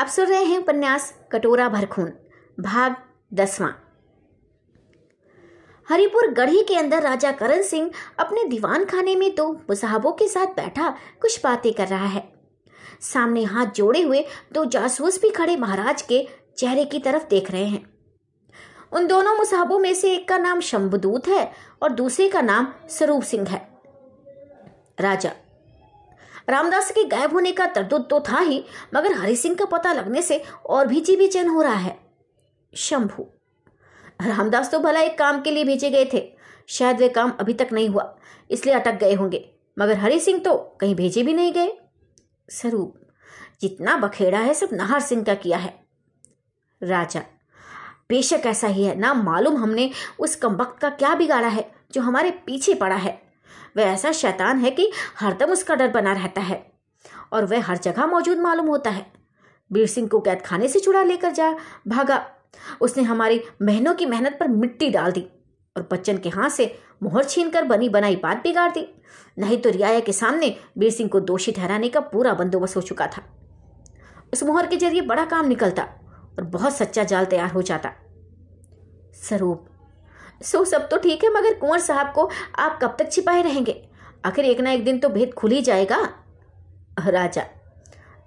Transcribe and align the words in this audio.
आप 0.00 0.06
सुन 0.06 0.26
रहे 0.26 0.44
हैं 0.44 0.58
उपन्यास 0.58 1.14
कटोरा 1.32 1.68
भरखून 1.68 2.12
भाग 2.60 2.94
दसवां। 3.34 3.70
हरिपुर 5.88 6.30
गढ़ी 6.30 6.62
के 6.62 6.74
अंदर 6.74 7.02
राजा 7.02 7.32
करण 7.32 7.62
सिंह 7.62 7.90
अपने 8.18 8.44
दीवान 8.44 8.84
खाने 8.84 9.16
में 9.16 9.34
दो 9.34 9.52
मुसाहबों 9.52 10.12
के 10.12 10.28
साथ 10.28 10.46
बैठा 10.46 10.88
कुछ 11.20 11.44
बातें 11.44 11.72
कर 11.74 11.88
रहा 11.88 12.06
है। 12.06 12.32
सामने 13.00 13.44
हाथ 13.44 13.66
जोड़े 13.66 14.02
हुए 14.02 14.24
दो 14.52 14.64
जासूस 14.64 15.20
भी 15.22 15.30
खड़े 15.30 15.56
महाराज 15.56 16.02
के 16.02 16.28
चेहरे 16.58 16.84
की 16.84 16.98
तरफ़ 16.98 17.28
देख 17.28 17.50
रहे 17.50 17.64
हैं। 17.64 17.94
उन 18.92 19.06
दोनों 19.06 19.36
मुसाहबों 19.36 19.78
में 19.78 19.94
से 19.94 20.14
एक 20.14 20.28
का 20.28 20.38
नाम 20.38 20.60
शंभदूत 20.60 21.28
है 21.28 21.52
और 21.82 21.92
दूसरे 21.92 22.28
का 22.28 22.40
नाम 22.40 22.72
स्वरूप 22.88 23.22
सिंह 23.22 23.48
है। 23.48 23.68
राजा 25.00 25.32
रामदास 26.48 26.90
के 26.90 27.04
गायब 27.04 27.32
होने 27.32 27.52
का 27.52 27.66
तरदुद 27.66 28.06
तो 28.10 28.20
था 28.20 28.38
ही, 28.38 28.64
मगर 28.94 29.12
हरि 29.12 29.36
सिंह 29.36 29.54
का 29.54 29.64
पता 29.64 29.92
लगने 29.92 30.22
से 30.22 30.42
और 30.66 30.86
भी 30.86 31.00
जी 31.00 31.16
बेचैन 31.16 31.48
हो 31.48 31.62
रहा 31.62 31.74
है। 31.74 32.00
शंभू। 32.76 33.26
रामदास 34.22 34.70
तो 34.70 34.78
भला 34.78 35.00
एक 35.00 35.18
काम 35.18 35.40
के 35.42 35.50
लिए 35.50 35.64
भेजे 35.64 35.90
गए 35.90 36.04
थे। 36.12 36.32
शायद 36.66 36.96
वे 36.96 37.08
काम 37.08 37.30
अभी 37.30 37.54
तक 37.54 37.68
नहीं 37.72 37.88
हुआ, 37.88 38.16
इसलिए 38.50 38.74
अटक 38.74 38.94
गए 38.94 39.14
होंगे, 39.14 39.50
मगर 39.78 39.96
हरि 39.96 40.18
सिंह 40.18 40.38
तो 40.38 40.56
कहीं 40.80 40.94
भेजे 40.94 41.22
भी 41.22 41.34
नहीं 41.34 41.52
गए। 41.52 41.78
स्वरूप। 42.50 42.96
जितना 43.60 43.96
बखेड़ा 43.96 44.38
है, 44.38 44.54
सब 44.54 44.68
नाहर 44.72 45.00
सिंह 45.00 45.24
का 45.24 45.34
किया 45.34 45.58
है। 45.58 45.84
राजा। 46.82 47.20
बेशक 48.08 48.42
ऐसा 48.46 48.66
ही 48.66 48.84
है, 48.84 48.98
ना 48.98 49.14
मालूम 49.14 49.56
हमने 49.56 49.90
उस 50.18 50.36
कमबख्त 50.36 50.78
का 50.80 50.90
क्या 50.90 51.14
बिगाड़ा 51.14 51.48
है, 51.48 51.72
जो 51.92 52.00
हमारे 52.00 52.30
पीछे 52.30 52.74
पड़ा 52.74 52.96
है। 52.96 53.29
वह 53.76 53.82
ऐसा 53.82 54.12
शैतान 54.12 54.58
है 54.58 54.70
कि 54.70 54.90
हरदम 55.16 55.52
उसका 55.52 55.74
डर 55.74 55.88
बना 55.88 56.12
रहता 56.12 56.40
है 56.40 56.64
और 57.32 57.44
वह 57.44 57.64
हर 57.64 57.76
जगह 57.78 58.06
मौजूद 58.06 58.38
मालूम 58.38 58.66
होता 58.66 58.90
है। 58.90 59.06
बीर 59.70 59.86
सिंह 59.86 60.08
को 60.08 60.20
कैद 60.20 60.42
खाने 60.42 60.68
से 60.68 60.80
चुड़ा 60.80 61.02
लेकर 61.02 61.32
जा 61.32 61.50
भागा। 61.88 62.24
उसने 62.80 63.02
हमारी 63.02 63.40
महीनों 63.62 63.94
की 63.94 64.06
मेहनत 64.06 64.36
पर 64.40 64.48
मिट्टी 64.48 64.90
डाल 64.90 65.12
दी 65.12 65.26
और 65.76 65.88
बच्चन 65.92 66.16
के 66.18 66.28
हाथ 66.28 66.50
से 66.50 66.74
मोहर 67.02 67.24
छीन 67.24 67.50
कर 67.50 67.64
बनी 67.64 67.88
बनाई 67.88 68.16
बात 68.16 68.42
बिगाड़ 68.42 68.70
दी। 68.70 68.86
नहीं 69.38 69.58
तो 69.58 69.70
रियाया 69.70 70.00
के 70.00 70.12
सामने 70.12 70.54
बीर 70.78 70.90
सिंह 70.90 71.08
को 71.08 71.20
दोषी 71.20 71.52
ठहराने 71.52 71.88
का 71.88 72.00
पूरा 72.00 72.34
बंदोबस्त 72.34 72.76
हो 72.76 72.82
चुका 72.82 73.06
था। 73.06 73.22
उस 74.32 74.42
मोहर 74.42 74.66
के 74.66 74.76
ज़रिए 74.76 75.00
बड़ा 75.02 75.24
काम 75.24 75.46
निकलता 75.46 75.82
और 75.82 76.44
बहुत 76.44 76.76
सच्चा 76.76 77.04
जाल 77.04 77.24
तैयार 77.24 77.50
हो 77.50 77.62
जाता। 77.62 77.92
स्वरूप 79.22 79.66
सो 80.40 80.64
सब 80.64 80.88
तो 80.88 80.96
ठीक 80.98 81.24
है, 81.24 81.30
मगर 81.30 81.54
कुंवर 81.54 81.78
साहब 81.80 82.12
को 82.12 82.28
आप 82.58 82.78
कब 82.82 82.96
तक 82.98 83.10
छिपाए 83.12 83.42
रहेंगे? 83.42 83.82
आखिर 84.26 84.44
एक 84.44 84.60
ना 84.60 84.70
एक 84.72 84.84
दिन 84.84 84.98
तो 84.98 85.08
भेद 85.08 85.32
खुल 85.34 85.50
ही 85.50 85.60
जाएगा। 85.62 85.96
राजा, 87.00 87.42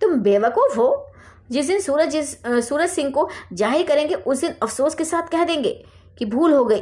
तुम 0.01 0.19
बेवकूफ़ 0.19 0.77
हो। 0.77 1.09
जिस 1.51 1.67
दिन 1.67 1.79
सूरज, 1.81 2.09
जिस 2.09 2.67
सूरज 2.67 2.89
सिंह 2.89 3.09
को 3.11 3.29
ज़ाहिर 3.53 3.85
करेंगे, 3.87 4.15
उस 4.15 4.41
दिन 4.41 4.53
अफसोस 4.53 4.95
के 4.95 5.05
साथ 5.05 5.27
कह 5.29 5.43
देंगे 5.45 5.71
कि 6.17 6.25
भूल 6.27 6.53
हो 6.53 6.63
गई 6.65 6.81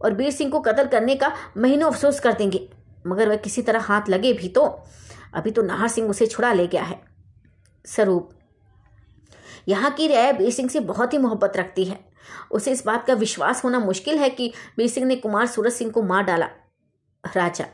और 0.00 0.12
वीर 0.14 0.30
सिंह 0.32 0.50
को 0.50 0.60
कत्ल 0.60 0.86
करने 0.88 1.14
का 1.14 1.32
महीनों 1.56 1.90
अफसोस 1.90 2.20
कर 2.20 2.32
देंगे। 2.32 2.68
मगर 3.06 3.28
वह 3.28 3.36
किसी 3.38 3.62
तरह 3.62 3.80
हाथ 3.82 4.08
लगे 4.08 4.32
भी 4.32 4.48
तो 4.50 4.64
अभी 5.34 5.50
तो 5.50 5.62
नाहर 5.62 5.88
सिंह 5.88 6.08
उसे 6.10 6.26
छुड़ा 6.26 6.52
ले 6.52 6.66
गया 6.66 6.82
है। 6.82 7.00
स्वरूप, 7.84 8.30
यहाँ 9.68 9.90
की 9.90 10.06
रियाया 10.08 10.30
वीर 10.32 10.50
सिंह 10.52 10.68
से 10.68 10.80
बहुत 10.82 11.12
ही 11.12 11.18
मोहब्बत 11.18 11.56
रखती 11.56 11.84
है। 11.84 11.98
उसे 12.50 12.72
इस 12.72 12.84
बात 12.86 13.06
का 13.06 13.14
विश्वास 13.14 13.64
होना 13.64 13.78
मुश्किल 13.80 14.18
है 14.18 14.30
कि 14.30 14.52
वीर 14.78 14.88
सिंह 14.88 15.06
ने 15.06 15.16
कुमार 15.16 15.46
सूरज 15.46 15.72
सिंह 15.72 15.90
को 15.90 16.02
मार 16.04 16.22
डाला, 16.24 16.48
राजा। 17.24 17.66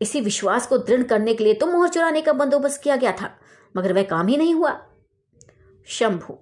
इसी 0.00 0.20
विश्वास 0.20 0.66
को 0.66 0.78
दृढ़ 0.78 1.02
करने 1.04 1.34
के 1.34 1.44
लिए 1.44 1.54
तो 1.54 1.66
मोहर 1.66 1.88
चुराने 1.88 2.20
का 2.20 2.32
बंदोबस्त 2.34 2.82
किया 2.82 2.96
गया 2.96 3.12
था, 3.12 3.30
मगर 3.74 3.92
वह 3.92 4.02
काम 4.04 4.26
ही 4.26 4.36
नहीं 4.36 4.54
हुआ। 4.54 4.78
शंभु, 5.88 6.38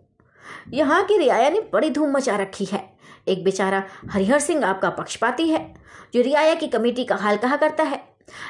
यहाँ 0.73 1.03
की 1.05 1.17
रियाया 1.19 1.51
ने 1.51 1.61
बड़ी 1.73 1.91
धूम 1.91 2.11
मचा 2.11 2.37
रखी 2.37 2.65
है। 2.65 2.83
एक 3.29 3.45
बेचारा 3.45 3.83
हरिहर 4.11 4.39
सिंह 4.41 4.65
आपका 4.67 4.91
पक्षपाती 4.93 5.49
है, 5.49 5.75
जो 6.15 6.23
रियाया 6.23 6.55
की 6.55 6.67
कमेटी 6.69 7.05
का 7.05 7.17
हाल 7.17 7.37
कहा 7.37 7.57
करता 7.57 7.83
है। 7.85 8.03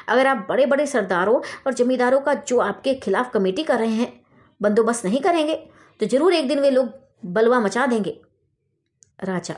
अगर 0.09 0.26
आप 0.26 0.47
बड़े 0.48 0.66
बड़े 0.66 0.87
सरदारों 0.87 1.41
और 1.66 1.75
जमींदारों 1.75 2.20
का, 2.20 2.34
जो 2.34 2.59
आपके 2.59 2.94
खिलाफ 2.97 3.31
कमेटी 3.32 3.62
कर 3.64 3.78
रहे 3.78 3.93
हैं, 3.93 4.12
बंदोबस्त 4.60 5.04
नहीं 5.04 5.20
करेंगे 5.20 5.54
तो 6.00 6.06
ज़रूर 6.09 6.34
एक 6.34 6.48
दिन 6.48 6.60
वे 6.60 6.70
लोग 6.70 6.93
बलवा 7.26 7.59
मचा 7.60 7.87
देंगे। 7.87 8.20
राजा। 9.19 9.54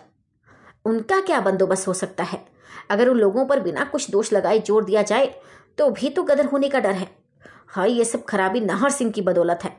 उनका 0.84 1.20
क्या 1.20 1.40
बंदोबस्त 1.40 1.88
हो 1.88 1.92
सकता 1.94 2.24
है? 2.24 2.44
अगर 2.90 3.08
उन 3.08 3.18
लोगों 3.18 3.44
पर 3.46 3.60
बिना 3.60 3.84
कुछ 3.84 4.10
दोष 4.10 4.32
लगाए 4.32 4.58
ज़ोर 4.60 4.84
दिया 4.84 5.02
जाए 5.04 5.26
तो 5.78 5.88
भी 5.90 6.08
तो 6.10 6.22
गदर 6.24 6.46
होने 6.46 6.68
का 6.68 6.80
डर 6.80 6.92
है। 6.92 7.08
हाँ 7.68 7.86
ये 7.88 8.04
सब 8.04 8.24
खराबी 8.24 8.60
नाहर 8.60 8.90
सिंह 8.90 9.10
की 9.12 9.22
बदौलत 9.22 9.64
है। 9.64 9.70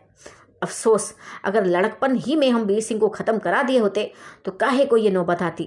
अफसोस, 0.61 1.13
अगर 1.45 1.65
लड़कपन 1.65 2.15
ही 2.17 2.35
में 2.35 2.49
हम 2.49 2.61
वीर 2.63 2.81
सिंह 2.81 2.99
को 2.99 3.09
ख़त्म 3.09 3.37
करा 3.39 3.61
दिए 3.63 3.79
होते 3.79 4.11
तो 4.45 4.51
काहे 4.53 4.85
को 4.85 4.97
ये 4.97 5.09
नौबत 5.11 5.41
आती? 5.41 5.63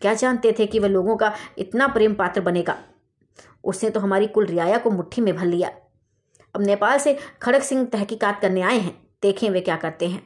क्या 0.00 0.14
जानते 0.14 0.54
थे 0.58 0.66
कि 0.66 0.78
वह 0.78 0.88
लोगों 0.88 1.16
का 1.16 1.32
इतना 1.58 1.86
प्रेम 1.88 2.14
पात्र 2.14 2.40
बनेगा? 2.40 2.76
उसने 3.64 3.90
तो 3.90 4.00
हमारी 4.00 4.26
कुल 4.26 4.46
रियाया 4.46 4.78
को 4.78 4.90
मुट्ठी 4.90 5.22
में 5.22 5.34
भर 5.36 5.46
लिया। 5.46 5.70
अब 6.54 6.62
नेपाल 6.62 6.98
से 6.98 7.16
खड़ग 7.42 7.62
सिंह 7.62 7.84
तहकीकात 7.86 8.40
करने 8.40 8.62
आए 8.62 8.78
हैं। 8.78 8.94
देखें 9.22 9.48
वे 9.50 9.60
क्या 9.60 9.76
करते 9.76 10.08
हैं। 10.08 10.22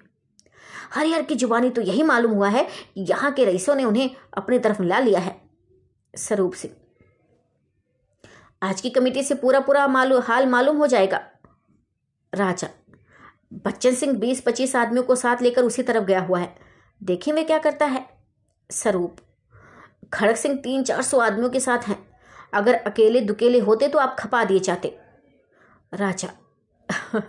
हरिहर 0.94 1.22
की 1.22 1.34
जुबानी 1.34 1.71
तो 1.71 1.81
यही 1.81 2.03
मालूम 2.03 2.32
हुआ 2.32 2.49
है 2.49 2.65
कि 2.65 3.00
यहाँ 3.00 3.32
के 3.32 3.44
रईसों 3.44 3.75
ने 3.75 3.84
उन्हें 3.84 4.10
अपनी 4.34 4.59
तरफ़ 4.59 4.82
मिला 4.82 4.99
लिया 4.99 5.21
है 5.21 5.41
स्वरूप 6.16 6.53
सिंह। 6.53 6.75
आज 8.62 8.81
की 8.81 8.91
कमेटी 8.91 9.22
से 9.22 9.34
पूरा 9.34 9.60
पूरा 9.60 9.87
मालूम 9.87 10.22
हाल 10.22 10.47
मालूम 10.47 10.76
हो 10.76 10.87
जाएगा। 10.87 11.21
राजा, 12.34 12.69
बच्चन 13.53 13.94
सिंह 13.94 14.19
बीस 14.19 14.41
पच्चीस 14.41 14.76
आदमियों 14.76 15.04
को 15.04 15.15
साथ 15.16 15.43
लेकर 15.43 15.62
उसी 15.62 15.82
तरफ़ 15.82 16.04
गया 16.04 16.21
हुआ 16.21 16.41
है। 16.41 16.54
देखें 17.03 17.32
वे 17.32 17.44
क्या 17.44 17.59
करता 17.59 17.87
है। 17.87 18.06
स्वरूप 18.70 19.16
खड़ग 20.12 20.34
सिंह 20.34 20.56
तीन 20.56 20.82
चार 20.82 21.03
सौ 21.03 21.19
आदमियों 21.19 21.50
के 21.50 21.60
साथ 21.60 21.78
हैं। 21.78 22.09
अगर 22.53 22.75
अकेले 22.75 23.20
दुकेले 23.20 23.59
होते 23.59 23.88
तो 23.88 23.99
आप 23.99 24.16
खपा 24.19 24.44
दिए 24.44 24.59
जाते। 24.59 24.99
राजा 25.94 26.28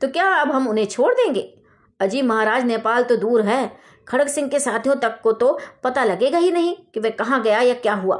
तो 0.00 0.08
क्या 0.08 0.32
अब 0.32 0.50
हम 0.52 0.68
उन्हें 0.68 0.86
छोड़ 0.86 1.14
देंगे? 1.14 1.59
अजी 2.00 2.22
महाराज 2.22 2.64
नेपाल 2.64 3.02
तो 3.02 3.16
दूर 3.16 3.42
है। 3.42 3.70
खड़ग 4.06 4.28
सिंह 4.28 4.48
के 4.48 4.58
साथियों 4.60 4.94
तक 4.96 5.20
को 5.22 5.32
तो 5.32 5.58
पता 5.84 6.04
लगेगा 6.04 6.38
ही 6.38 6.50
नहीं 6.50 6.74
कि 6.94 7.00
वह 7.00 7.10
कहाँ 7.10 7.42
गया 7.42 7.60
या 7.60 7.74
क्या 7.76 7.94
हुआ। 7.94 8.16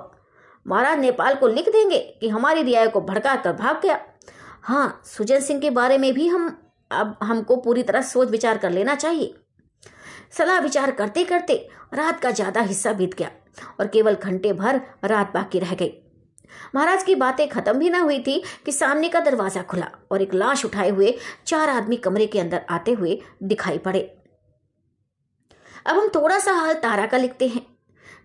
महाराज 0.67 0.99
नेपाल 0.99 1.35
को 1.35 1.49
लिख 1.49 1.69
देंगे 1.69 1.99
कि 2.21 2.29
हमारी 2.29 2.63
रियाय 2.63 2.89
को 2.89 3.01
भड़का 3.01 3.35
कर 3.37 3.53
भाग 3.53 3.81
गया। 3.83 3.99
हाँ 4.63 5.01
सुजन 5.07 5.41
सिंह 5.41 5.61
के 5.61 5.71
बारे 5.71 5.99
में 5.99 6.13
भी 6.15 6.27
हम, 6.29 6.49
अब 6.91 7.17
हमको 7.23 7.57
पूरी 7.57 7.83
तरह 7.83 8.03
सोच 8.03 8.31
विचार 8.31 8.59
कर 8.59 8.71
लेना 8.71 8.95
चाहिए। 8.95 9.35
सलाह 10.39 10.61
विचार 10.61 10.91
करते 10.91 11.25
करते 11.25 11.55
रात 11.95 12.21
का 12.21 12.31
ज़्यादा 12.31 12.61
हिस्सा 12.63 12.93
बीत 12.93 13.15
गया 13.15 13.31
और 13.81 13.87
केवल 13.87 14.15
घंटे 14.15 14.53
भर 14.53 14.81
रात 15.05 15.33
बाकी 15.35 15.59
रह 15.59 15.75
गई। 15.75 15.93
महाराज 16.75 17.03
की 17.03 17.15
बातें 17.15 17.49
खत्म 17.49 17.73
भी 17.73 17.91
ना 17.91 18.01
हुई 18.01 18.19
थी 18.19 18.43
कि 18.67 18.73
सामने 18.73 19.09
का 19.09 19.21
दरवाज़ा 19.21 19.63
खुला 19.63 19.91
और 20.13 20.23
एक 20.23 20.35
लाश 20.35 20.65
उठाए 20.65 20.91
हुए 20.91 21.15
चार 21.47 21.71
आदमी 21.71 21.97
कमरे 21.99 22.27
के 22.27 22.41
अंदर 22.41 22.65
आते 22.71 22.93
हुए 22.93 23.21
दिखाई 23.43 23.79
पड़े। 23.79 24.01
अब 25.87 25.97
हम 25.97 26.09
थोड़ा 26.15 26.39
सा 26.39 26.53
हाल 26.53 26.75
तारा 26.75 27.07
का 27.07 27.17
लिखते 27.17 27.49
हैं, 27.49 27.67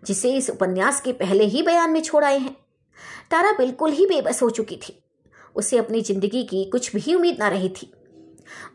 जिसे 0.06 0.34
इस 0.34 0.50
उपन्यास 0.50 1.02
के 1.02 1.12
पहले 1.14 1.44
ही 1.46 1.62
बयान 1.64 1.92
में 1.92 2.02
छोड़ 2.02 2.24
आए 2.26 2.38
हैं। 2.38 2.56
तारा 3.32 3.52
बिल्कुल 3.52 3.92
ही 3.92 4.06
बेबस 4.06 4.42
हो 4.44 4.50
चुकी 4.50 4.76
थी। 4.78 5.02
उसे 5.56 5.78
अपनी 5.78 6.02
ज़िंदगी 6.02 6.44
की 6.44 6.64
कुछ 6.66 6.96
भी 6.96 7.14
उम्मीद 7.16 7.38
ना 7.40 7.48
रही 7.48 7.70
थी। 7.72 7.92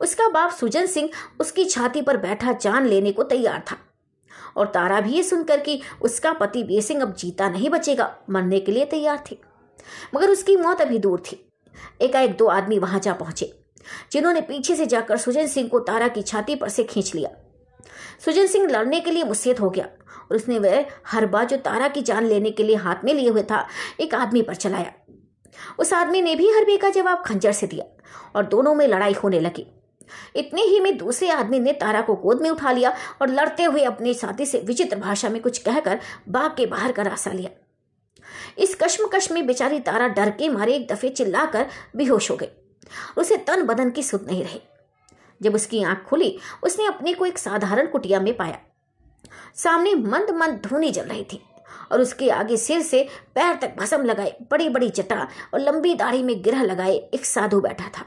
उसका 0.00 0.28
बाप 0.28 0.50
सुजन 0.50 0.86
सिंह 0.86 1.10
उसकी 1.40 1.64
छाती 1.64 2.02
पर 2.02 2.16
बैठा 2.16 2.52
जान 2.52 2.86
लेने 2.86 3.12
को 3.12 3.22
तैयार 3.24 3.62
था। 3.70 3.76
और 4.56 4.66
तारा 4.66 5.00
भी 5.00 5.12
ये 5.12 5.22
सुनकर 5.22 5.60
कि 5.60 5.80
उसका 6.02 6.32
पति 6.32 6.80
सिंह 6.82 7.02
अब 7.02 7.14
जीता 7.14 7.48
नहीं 7.48 7.70
बचेगा, 7.70 8.14
मरने 8.30 8.60
के 8.60 8.72
लिए 8.72 8.84
तैयार 8.84 9.24
थी। 9.30 9.40
मगर 10.14 10.30
उसकी 10.30 10.56
मौत 10.56 10.80
अभी 10.80 10.98
दूर 10.98 11.22
थी। 11.22 11.44
एकाएक 12.00 12.36
दो 12.36 12.46
आदमी 12.46 12.78
वहाँ 12.78 13.00
जा 13.00 13.12
पहुँचे, 13.12 13.52
जिन्होंने 14.12 14.40
पीछे 14.40 14.76
से 14.76 14.86
जाकर 14.86 15.16
सुजन 15.16 15.46
सिंह 15.46 15.68
को 15.68 15.78
तारा 15.80 16.08
की 16.08 16.22
छाती 16.22 16.56
पर 16.56 16.68
से 16.68 16.84
खींच 16.84 17.14
लिया। 17.14 17.30
सुजन 18.24 18.46
सिंह 18.46 18.68
लड़ने 18.70 19.00
के 19.00 19.10
लिए 19.10 19.24
मुस्सेद 19.24 19.58
हो 19.58 19.70
गया 19.70 19.84
और 19.84 20.36
उसने 20.36 20.58
वह 20.58 20.84
हर 21.06 21.26
बार 21.26 21.44
जो 21.44 21.56
तारा 21.56 21.88
की 21.88 22.02
जान 22.02 22.24
लेने 22.24 22.50
के 22.50 22.62
लिए 22.62 22.76
हाथ 22.76 23.04
में 23.04 23.12
लिए 23.14 23.28
हुए 23.28 23.42
था, 23.42 23.66
एक 24.00 24.14
आदमी 24.14 24.42
पर 24.42 24.54
चलाया। 24.54 24.92
उस 25.78 25.92
आदमी 25.92 26.22
ने 26.22 26.34
भी 26.34 26.50
हरबे 26.50 26.76
का 26.76 26.90
जवाब 26.90 27.22
खंजर 27.26 27.52
से 27.52 27.66
दिया 27.66 27.84
और 28.36 28.46
दोनों 28.46 28.74
में 28.74 28.86
लड़ाई 28.88 29.12
होने 29.14 29.40
लगी। 29.40 29.66
इतने 30.36 30.62
ही 30.62 30.80
में 30.80 30.98
दूसरे 30.98 31.30
आदमी 31.30 31.58
ने 31.58 31.72
तारा 31.72 32.00
को 32.00 32.14
गोद 32.14 32.42
में 32.42 32.50
उठा 32.50 32.72
लिया 32.72 32.94
और 33.22 33.28
लड़ते 33.28 33.64
हुए 33.64 33.82
अपने 33.82 34.14
साथी 34.14 34.46
से 34.46 34.58
विचित्र 34.58 34.96
भाषा 34.96 35.28
में 35.28 35.42
कुछ 35.42 35.58
कहकर 35.58 36.00
बाग 36.28 36.56
के 36.56 36.66
बाहर 36.66 36.92
का 36.92 37.02
रास्ता 37.02 37.32
लिया। 37.32 37.50
इस 38.58 38.74
कश्मकश 38.74 39.30
में 39.30 39.46
बेचारी 39.46 39.80
तारा 39.80 40.08
डर 40.08 40.30
के 40.30 40.48
मारे 40.48 40.74
एक 40.74 40.92
दफे 40.92 41.08
चिल्लाकर 41.08 41.66
बेहोश 41.96 42.30
हो 42.30 42.36
गई। 42.36 42.48
उसे 43.16 43.36
तन 43.36 43.62
बदन 43.62 43.90
की 43.90 44.02
सुध 44.02 44.26
नहीं 44.26 44.44
रही। 44.44 44.60
जब 45.42 45.54
उसकी 45.54 45.82
आँख 45.82 46.02
खुली, 46.02 46.38
उसने 46.62 46.86
अपने 46.86 47.14
को 47.14 47.26
एक 47.26 47.38
साधारण 47.38 47.86
कुटिया 47.86 48.20
में 48.20 48.36
पाया। 48.36 48.58
सामने 49.54 49.94
मंद 49.94 50.30
मंद 50.30 50.62
धुनी 50.66 50.90
जल 50.90 51.02
रही 51.02 51.24
थी 51.24 51.42
और 51.92 52.00
उसके 52.00 52.30
आगे 52.30 52.56
सिर 52.56 52.80
से 52.80 53.08
पैर 53.34 53.56
तक 53.56 53.74
भसम 53.78 54.02
लगाए 54.02 54.36
बड़ी 54.50 54.68
बड़ी 54.68 54.90
चटा 54.90 55.28
और 55.54 55.60
लंबी 55.60 55.94
दाढ़ी 55.94 56.22
में 56.22 56.42
गिरह 56.42 56.62
लगाए 56.62 56.94
एक 56.94 57.24
साधु 57.24 57.60
बैठा 57.60 57.88
था। 57.88 58.04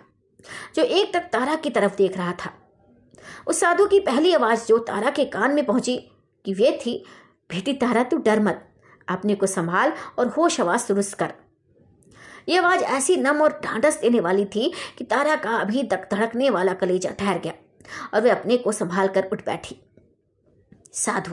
जो 0.76 0.84
एक 0.84 1.14
तक 1.14 1.20
तारा 1.20 1.56
की 1.56 1.70
तरफ़ 1.70 1.96
देख 1.96 2.18
रहा 2.18 2.32
था। 2.32 2.54
उस 3.48 3.60
साधु 3.60 3.88
की 3.88 4.00
पहली 4.00 4.34
आवाज़ 4.34 4.66
जो 4.68 4.78
तारा 4.78 5.10
के 5.10 5.26
कान 5.26 5.52
में 5.52 5.66
पहुँची 5.66 5.98
कि 6.46 6.54
वे 6.54 6.80
थी, 6.86 7.06
बेटी 7.50 7.74
तारा, 7.74 8.04
तू 8.04 8.18
डर 8.18 8.40
मत। 8.40 8.70
अपने 9.08 9.36
को 9.36 9.46
संभाल 9.46 9.94
और 10.20 10.28
होश 10.28 10.62
आवाज़ 10.62 10.88
दुरुस्त 10.88 11.14
कर। 11.14 11.34
यह 12.50 12.60
आवाज़ 12.60 12.84
ऐसी 12.84 13.18
नम 13.18 13.42
और 13.42 13.62
ढांढस 13.64 14.00
देने 14.00 14.20
वाली 14.20 14.46
थी 14.46 14.74
कि 14.98 15.04
तारा 15.04 15.36
का 15.36 15.50
अभी 15.50 15.84
तक 15.84 16.10
धड़कने 16.12 16.50
वाला 16.50 16.74
कलेजा 16.74 17.10
ठहर 17.10 17.40
गया 17.40 17.54
और 18.14 18.22
वे 18.22 18.30
अपने 18.30 18.58
को 18.58 18.72
संभाल 18.72 19.08
कर 19.08 19.30
उठ 19.34 19.46
बैठी। 19.46 19.82
साधु, 20.94 21.32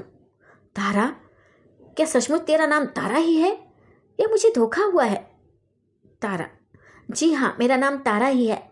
तारा? 0.77 1.17
क्या 1.97 2.07
सचमुच 2.07 2.41
तेरा 2.41 2.67
नाम 2.67 2.85
तारा 2.85 3.17
ही 3.17 3.37
है? 3.37 3.73
या 4.21 4.29
मुझे 4.29 4.53
धोखा 4.57 4.83
हुआ 4.83 5.05
है। 5.05 5.31
तारा? 6.23 6.49
जी 7.11 7.33
हाँ 7.33 7.57
मेरा 7.59 7.77
नाम 7.77 7.97
तारा 7.97 8.27
ही 8.27 8.47
है। 8.47 8.70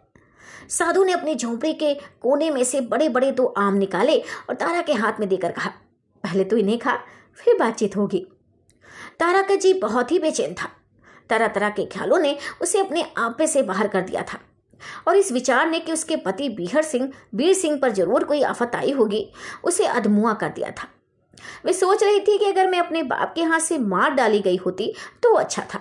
साधु 0.68 1.04
ने 1.04 1.12
अपनी 1.12 1.34
झोंपड़ी 1.34 1.72
के 1.74 1.92
कोने 2.22 2.50
में 2.50 2.62
से 2.64 2.80
बड़े 2.82 3.08
बड़े 3.08 3.30
दो 3.32 3.46
आम 3.58 3.74
निकाले 3.74 4.18
और 4.18 4.54
तारा 4.54 4.82
के 4.82 4.92
हाथ 4.92 5.20
में 5.20 5.28
देकर 5.28 5.52
कहा, 5.52 5.70
पहले 6.24 6.44
तो 6.44 6.56
इन्हें 6.56 6.78
खा, 6.78 6.96
फिर 7.36 7.58
बातचीत 7.58 7.96
होगी। 7.96 8.26
तारा 9.20 9.42
का 9.42 9.54
जी 9.54 9.72
बहुत 9.74 10.12
ही 10.12 10.18
बेचैन 10.18 10.54
था। 10.54 10.68
तरह 11.30 11.48
तरह 11.48 11.70
के 11.70 11.84
ख्यालों 11.86 12.18
ने 12.18 12.36
उसे 12.62 12.78
अपने 12.78 13.04
आपे 13.18 13.46
से 13.46 13.62
बाहर 13.62 13.88
कर 13.88 14.02
दिया 14.02 14.22
था 14.22 14.38
और 15.08 15.16
इस 15.16 15.32
विचार 15.32 15.68
ने 15.70 15.80
कि 15.80 15.92
उसके 15.92 16.16
पति 16.16 16.48
बीहर 16.48 16.82
सिंह 16.82 17.10
बीर 17.34 17.54
सिंह 17.54 17.78
पर 17.78 17.92
ज़रूर 17.92 18.24
कोई 18.24 18.42
आफत 18.42 18.74
आई 18.74 18.92
होगी, 18.92 19.26
उसे 19.64 19.84
अधमुआ 19.86 20.32
कर 20.32 20.48
दिया 20.48 20.70
था। 20.70 20.88
वे 21.64 21.72
सोच 21.72 22.02
रही 22.02 22.20
थी 22.20 22.38
कि 22.38 22.44
अगर 22.44 22.70
मैं 22.70 22.78
अपने 22.78 23.02
बाप 23.04 23.32
के 23.34 23.42
हाथ 23.42 23.60
से 23.60 23.78
मार 23.78 24.10
डाली 24.10 24.40
गई 24.40 24.56
होती 24.56 24.92
तो 25.22 25.34
अच्छा 25.34 25.62
था। 25.74 25.80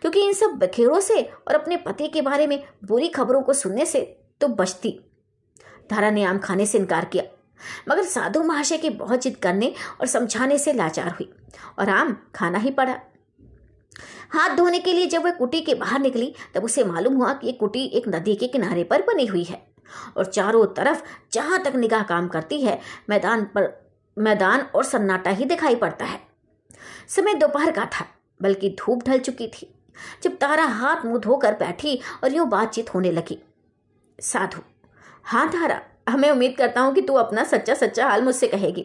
क्योंकि 0.00 0.24
इन 0.24 0.32
सब 0.32 0.58
बखेड़ों 0.58 1.00
से 1.00 1.20
और 1.48 1.54
अपने 1.54 1.76
पति 1.76 2.08
के 2.08 2.22
बारे 2.22 2.46
में 2.46 2.62
बुरी 2.84 3.08
खबरों 3.08 3.42
को 3.42 3.52
सुनने 3.52 3.86
से 3.86 4.00
तो 4.40 4.48
बचती। 4.48 4.98
धारा 5.90 6.10
ने 6.10 6.24
आम 6.24 6.38
खाने 6.38 6.66
से 6.66 6.78
इनकार 6.78 7.04
किया, 7.04 7.24
मगर 7.88 8.04
साधु 8.04 8.42
महाशय 8.42 8.76
के 8.78 8.90
बहुत 8.90 9.22
जिद 9.22 9.36
करने 9.36 9.72
और 10.00 10.06
समझाने 10.06 10.58
से 10.58 10.72
लाचार 10.72 11.08
हुई 11.10 11.32
और 11.78 11.88
आम 11.88 12.16
खाना 12.34 12.58
ही 12.58 12.70
पड़ा। 12.70 12.98
हाथ 14.30 14.56
धोने 14.56 14.78
के 14.78 14.92
लिए 14.92 15.06
जब 15.06 15.24
वह 15.24 15.30
कुटी 15.30 15.60
के 15.60 15.74
बाहर 15.74 16.00
निकली, 16.00 16.34
तब 16.54 16.64
उसे 16.64 16.84
मालूम 16.84 17.14
हुआ 17.14 17.32
कि 17.32 17.46
ये 17.46 17.52
कुटी 17.52 17.84
एक 17.86 18.08
नदी 18.08 18.34
के 18.34 18.46
किनारे 18.46 18.84
पर 18.84 19.02
बनी 19.02 19.26
हुई 19.26 19.42
है 19.44 19.62
और 20.16 20.24
चारों 20.26 20.64
तरफ़ 20.66 21.02
जहाँ 21.32 21.62
तक 21.64 21.76
निगाह 21.76 22.02
काम 22.02 22.28
करती 22.28 22.60
है, 22.60 22.80
मैदान 23.10 23.44
पर 23.46 23.81
मैदान 24.16 24.60
और 24.66 24.84
सन्नाटा 24.84 25.30
ही 25.30 25.44
दिखाई 25.44 25.74
पड़ता 25.74 26.04
है। 26.04 26.20
समय 27.08 27.34
दोपहर 27.34 27.70
का 27.70 27.84
था, 27.84 28.06
बल्कि 28.40 28.68
धूप 28.78 29.02
ढल 29.02 29.18
चुकी 29.18 29.46
थी, 29.48 29.68
जब 30.22 30.36
तारा 30.36 30.64
हाथ 30.64 31.04
मुँह 31.04 31.18
धोकर 31.18 31.54
बैठी 31.54 31.98
और 32.24 32.34
यूँ 32.34 32.46
बातचीत 32.48 32.94
होने 32.94 33.10
लगी। 33.12 33.38
साधु 34.18 34.60
हाँ 35.24 35.48
तारा, 35.48 35.80
हमें 36.08 36.30
उम्मीद 36.30 36.56
करता 36.56 36.80
हूँ 36.80 36.94
कि 36.94 37.02
तू 37.02 37.14
अपना 37.14 37.44
सच्चा 37.44 37.74
सच्चा 37.74 38.06
हाल 38.06 38.22
मुझसे 38.22 38.48
कहेगी। 38.48 38.82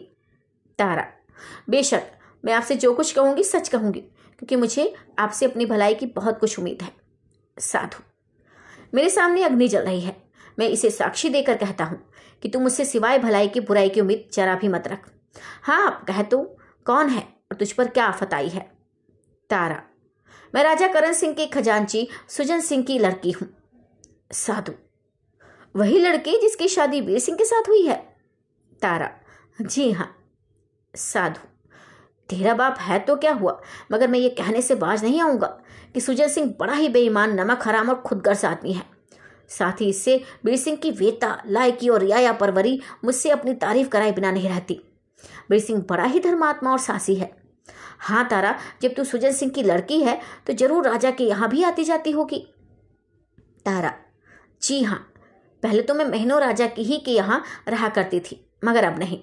तारा, 0.78 1.06
बेशक, 1.70 2.02
मैं 2.44 2.52
आपसे 2.52 2.76
जो 2.76 2.92
कुछ 2.94 3.12
कहूँगी 3.12 3.44
सच 3.44 3.68
कहूँगी, 3.68 4.00
क्योंकि 4.00 4.56
मुझे 4.56 4.92
आपसे 5.18 5.46
अपनी 5.46 5.66
भलाई 5.66 5.94
की 5.94 6.06
बहुत 6.06 6.38
कुछ 6.38 6.58
उम्मीद 6.58 6.82
है। 6.82 6.90
साधु, 7.56 8.02
मेरे 8.94 9.10
सामने 9.10 9.42
अग्नि 9.42 9.68
जल 9.68 9.82
रही 9.82 10.00
है। 10.00 10.16
मैं 10.58 10.68
इसे 10.68 10.90
साक्षी 10.90 11.28
देकर 11.28 11.56
कहता 11.56 11.84
हूँ 11.84 11.98
कि 12.42 12.48
तुम 12.48 12.62
मुझसे 12.62 12.84
सिवाय 12.84 13.18
भलाई 13.18 13.48
की 13.48 13.60
बुराई 13.60 13.88
की 13.88 14.00
उम्मीद 14.00 14.28
जरा 14.32 14.54
भी 14.54 14.68
मत 14.68 14.88
रख। 14.88 15.10
हाँ 15.62 16.04
कह 16.08 16.22
तो 16.22 16.42
कौन 16.86 17.08
है 17.08 17.20
और 17.20 17.56
तुझ 17.56 17.70
पर 17.72 17.88
क्या 17.88 18.04
आफत 18.04 18.34
आई 18.34 18.48
है? 18.48 18.60
तारा, 19.50 19.82
मैं 20.54 20.62
राजा 20.62 20.88
करण 20.88 21.12
सिंह 21.12 21.34
के 21.34 21.46
खजांची 21.46 22.06
सुजन 22.28 22.60
सिंह 22.60 22.84
की 22.84 22.98
लड़की 22.98 23.30
हूँ। 23.30 23.48
साधु, 24.32 24.72
वही 25.74 25.98
लड़की 25.98 26.40
जिसकी 26.40 26.68
शादी 26.68 27.00
वीर 27.00 27.18
सिंह 27.18 27.36
के 27.38 27.44
साथ 27.44 27.68
हुई 27.68 27.82
है। 27.82 27.96
तारा, 28.82 29.10
जी 29.58 29.90
हाँ 29.90 30.14
साधु, 30.94 31.46
तेरा 32.28 32.54
बाप 32.54 32.78
है 32.78 32.98
तो 32.98 33.16
क्या 33.16 33.32
हुआ? 33.32 33.60
मगर 33.92 34.08
मैं 34.08 34.18
ये 34.18 34.28
कहने 34.30 34.62
से 34.62 34.74
बाज 34.74 35.04
नहीं 35.04 35.20
आऊँगा 35.20 35.46
कि 35.94 36.00
सुजन 36.00 36.28
सिंह 36.28 36.54
बड़ा 36.60 36.72
ही 36.72 36.88
बेईमान, 36.88 37.40
नमक 37.40 37.66
हराम 37.66 37.88
और 37.88 38.00
खुदगर्ज 38.00 38.44
आदमी 38.44 38.72
है। 38.72 38.82
साथ 39.50 39.80
ही 39.80 39.88
इससे 39.88 40.20
बीर 40.44 40.56
सिंह 40.56 40.76
की 40.76 40.90
वेता, 40.90 41.42
लायकी 41.46 41.88
और 41.88 42.00
रियाया 42.00 42.32
परवरी 42.32 42.80
मुझसे 43.04 43.30
अपनी 43.30 43.54
तारीफ़ 43.54 43.88
कराए 43.88 44.12
बिना 44.12 44.30
नहीं 44.30 44.48
रहती। 44.48 44.80
बीर 45.48 45.60
सिंह 45.60 45.84
बड़ा 45.88 46.04
ही 46.04 46.20
धर्मात्मा 46.20 46.70
और 46.72 46.78
सासी 46.80 47.14
है। 47.14 47.30
हाँ 48.00 48.26
तारा, 48.28 48.58
जब 48.82 48.94
तू 48.94 49.04
सुजन 49.04 49.32
सिंह 49.32 49.50
की 49.52 49.62
लड़की 49.62 50.00
है 50.02 50.20
तो 50.46 50.52
ज़रूर 50.54 50.88
राजा 50.88 51.10
के 51.10 51.24
यहाँ 51.24 51.48
भी 51.48 51.62
आती 51.64 51.84
जाती 51.84 52.10
होगी। 52.10 52.38
तारा, 53.66 53.94
जी 54.62 54.82
हाँ 54.82 54.98
पहले 55.62 55.82
तो 55.82 55.94
मैं 55.94 56.04
महीनों 56.06 56.40
राजा 56.40 56.66
की 56.68 56.82
ही 56.84 56.98
के 56.98 57.10
यहाँ 57.10 57.42
रहा 57.68 57.88
करती 57.88 58.20
थी, 58.20 58.44
मगर 58.64 58.84
अब 58.84 58.98
नहीं। 58.98 59.18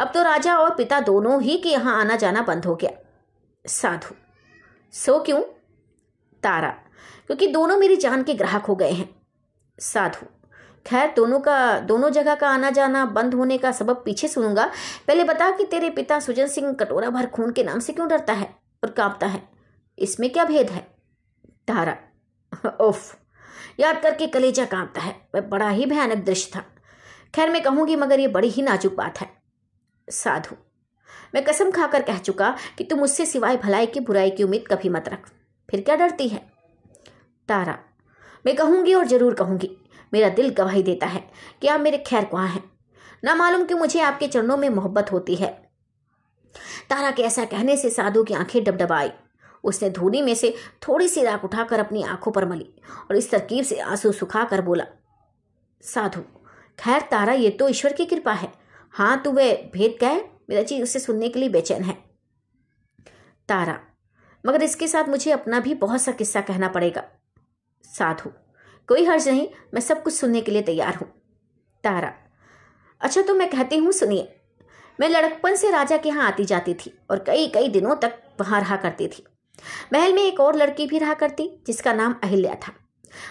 अब 0.00 0.10
तो 0.14 0.22
राजा 0.22 0.56
और 0.56 0.74
पिता 0.74 1.00
दोनों 1.02 1.40
ही 1.42 1.56
के 1.58 1.68
यहाँ 1.68 2.00
आना 2.00 2.16
जाना 2.16 2.42
बंद 2.42 2.64
हो 2.64 2.74
गया। 2.74 2.90
साधु, 3.64 4.14
सो 4.92 5.18
क्यों? 5.20 5.40
तारा, 6.42 6.68
क्योंकि 7.26 7.46
दोनों 7.48 7.76
मेरी 7.78 7.96
जान 7.96 8.22
के 8.22 8.34
ग्राहक 8.34 8.64
हो 8.64 8.74
गए 8.74 8.90
हैं। 8.90 9.08
साधु 9.78 10.26
खैर 10.86 11.12
दोनों 11.16 11.40
का, 11.40 11.78
दोनों 11.78 12.10
जगह 12.10 12.34
का 12.34 12.48
आना 12.48 12.70
जाना 12.70 13.04
बंद 13.04 13.34
होने 13.34 13.58
का 13.58 13.72
सबब 13.72 14.02
पीछे 14.04 14.28
सुनूँगा। 14.28 14.70
पहले 15.06 15.24
बता 15.24 15.50
कि 15.50 15.64
तेरे 15.64 15.90
पिता 15.90 16.20
सुजन 16.20 16.46
सिंह 16.46 16.72
कटोरा 16.72 17.10
भर 17.10 17.26
खून 17.26 17.52
के 17.52 17.64
नाम 17.64 17.78
से 17.78 17.92
क्यों 17.92 18.08
डरता 18.08 18.32
है 18.32 18.56
और 18.84 18.90
कांपता 18.90 19.26
है? 19.26 19.42
इसमें 19.98 20.30
क्या 20.30 20.44
भेद 20.44 20.70
है? 20.70 20.80
तारा 21.68 21.96
उफ, 22.80 23.16
याद 23.80 24.02
करके 24.02 24.26
कलेजा 24.26 24.64
कांपता 24.64 25.00
है। 25.00 25.28
वह 25.34 25.40
बड़ा 25.40 25.68
ही 25.68 25.86
भयानक 25.86 26.24
दृश्य 26.24 26.50
था। 26.56 26.64
खैर, 27.34 27.50
मैं 27.50 27.62
कहूँगी 27.62 27.96
मगर 27.96 28.20
ये 28.20 28.28
बड़ी 28.28 28.48
ही 28.48 28.62
नाजुक 28.62 28.94
बात 28.94 29.20
है। 29.20 29.28
साधु, 30.10 30.56
मैं 31.34 31.44
कसम 31.44 31.70
खाकर 31.70 32.02
कह 32.02 32.18
चुका 32.18 32.56
कि 32.78 32.84
तुम 32.84 32.98
मुझसे 32.98 33.26
सिवाय 33.26 33.56
भलाई 33.56 33.86
की 33.86 34.00
बुराई 34.00 34.30
की 34.30 34.42
उम्मीद 34.42 34.64
कभी 34.68 34.88
मत 34.88 35.08
रख। 35.08 35.30
फिर 35.70 35.80
क्या 35.80 35.96
डरती 35.96 36.28
है? 36.28 36.46
तारा, 37.48 37.78
मैं 38.46 38.56
कहूँगी 38.56 38.94
और 38.94 39.06
ज़रूर 39.06 39.34
कहूँगी। 39.34 39.76
मेरा 40.12 40.28
दिल 40.28 40.48
गवाही 40.50 40.82
देता 40.82 41.06
है 41.06 41.24
कि 41.62 41.68
आप 41.68 41.80
मेरे 41.80 41.98
खैर 41.98 42.24
कहाँ 42.24 42.48
हैं। 42.48 42.62
ना 43.24 43.34
मालूम 43.34 43.64
कि 43.64 43.74
मुझे 43.74 44.00
आपके 44.00 44.28
चरणों 44.28 44.56
में 44.56 44.68
मोहब्बत 44.68 45.12
होती 45.12 45.34
है। 45.34 45.50
तारा 46.90 47.10
के 47.10 47.22
ऐसा 47.22 47.44
कहने 47.44 47.76
से 47.76 47.90
साधु 47.90 48.24
की 48.24 48.34
आँखें 48.34 48.62
डबडब 48.64 48.92
आई 48.92 49.10
उसने 49.64 49.90
धूनी 49.90 50.20
में 50.22 50.34
से 50.34 50.54
थोड़ी 50.82 51.08
सी 51.08 51.22
राख 51.22 51.44
उठाकर 51.44 51.80
अपनी 51.80 52.02
आँखों 52.02 52.32
पर 52.32 52.48
मली 52.48 52.68
और 53.10 53.16
इस 53.16 53.30
तरकीब 53.30 53.64
से 53.64 53.78
आँसू 53.78 54.12
सुखाकर 54.12 54.60
बोला, 54.62 54.84
साधु, 55.82 56.20
खैर 56.78 57.00
तारा, 57.00 57.32
ये 57.32 57.50
तो 57.50 57.68
ईश्वर 57.68 57.92
की 57.92 58.06
कृपा 58.06 58.32
है। 58.32 58.52
हाँ 58.94 59.20
तू 59.22 59.32
वह 59.32 59.52
भेद 59.72 59.96
कह 60.00 60.16
मेरा 60.50 60.62
चीज़ 60.62 60.82
उसे 60.82 60.98
सुनने 60.98 61.28
के 61.28 61.40
लिए 61.40 61.48
बेचैन 61.48 61.82
है। 61.82 61.94
तारा, 63.48 63.78
मगर 64.44 64.62
इसके 64.62 64.88
साथ 64.88 65.08
मुझे 65.08 65.30
अपना 65.30 65.60
भी 65.60 65.74
बहुत 65.74 66.00
सा 66.00 66.12
किस्सा 66.12 66.40
कहना 66.40 66.68
पड़ेगा। 66.68 67.04
साधु 67.84 68.30
कोई 68.88 69.04
हर्ज 69.04 69.28
नहीं, 69.28 69.48
मैं 69.74 69.80
सब 69.80 70.02
कुछ 70.02 70.14
सुनने 70.14 70.40
के 70.40 70.52
लिए 70.52 70.62
तैयार 70.62 70.94
हूँ। 70.94 71.08
तारा 71.84 72.12
अच्छा 73.00 73.22
तो 73.22 73.34
मैं 73.34 73.48
कहती 73.50 73.76
हूँ, 73.76 73.92
सुनिए। 73.92 74.28
मैं 74.98 75.08
लड़कपन 75.08 75.56
से 75.56 75.70
राजा 75.70 75.96
के 75.96 76.08
यहाँ 76.08 76.26
आती 76.26 76.44
जाती 76.44 76.74
थी 76.74 76.92
और 77.10 77.18
कई 77.18 77.46
कई 77.48 77.68
दिनों 77.68 77.96
तक 77.96 78.18
वहाँ 78.40 78.60
रहा 78.60 78.76
करती 78.76 79.08
थी। 79.08 79.24
महल 79.92 80.12
में 80.12 80.22
एक 80.22 80.40
और 80.40 80.56
लड़की 80.56 80.86
भी 80.86 80.98
रहा 80.98 81.14
करती, 81.14 81.50
जिसका 81.66 81.92
नाम 81.92 82.14
अहिल्या 82.24 82.54
था। 82.56 82.72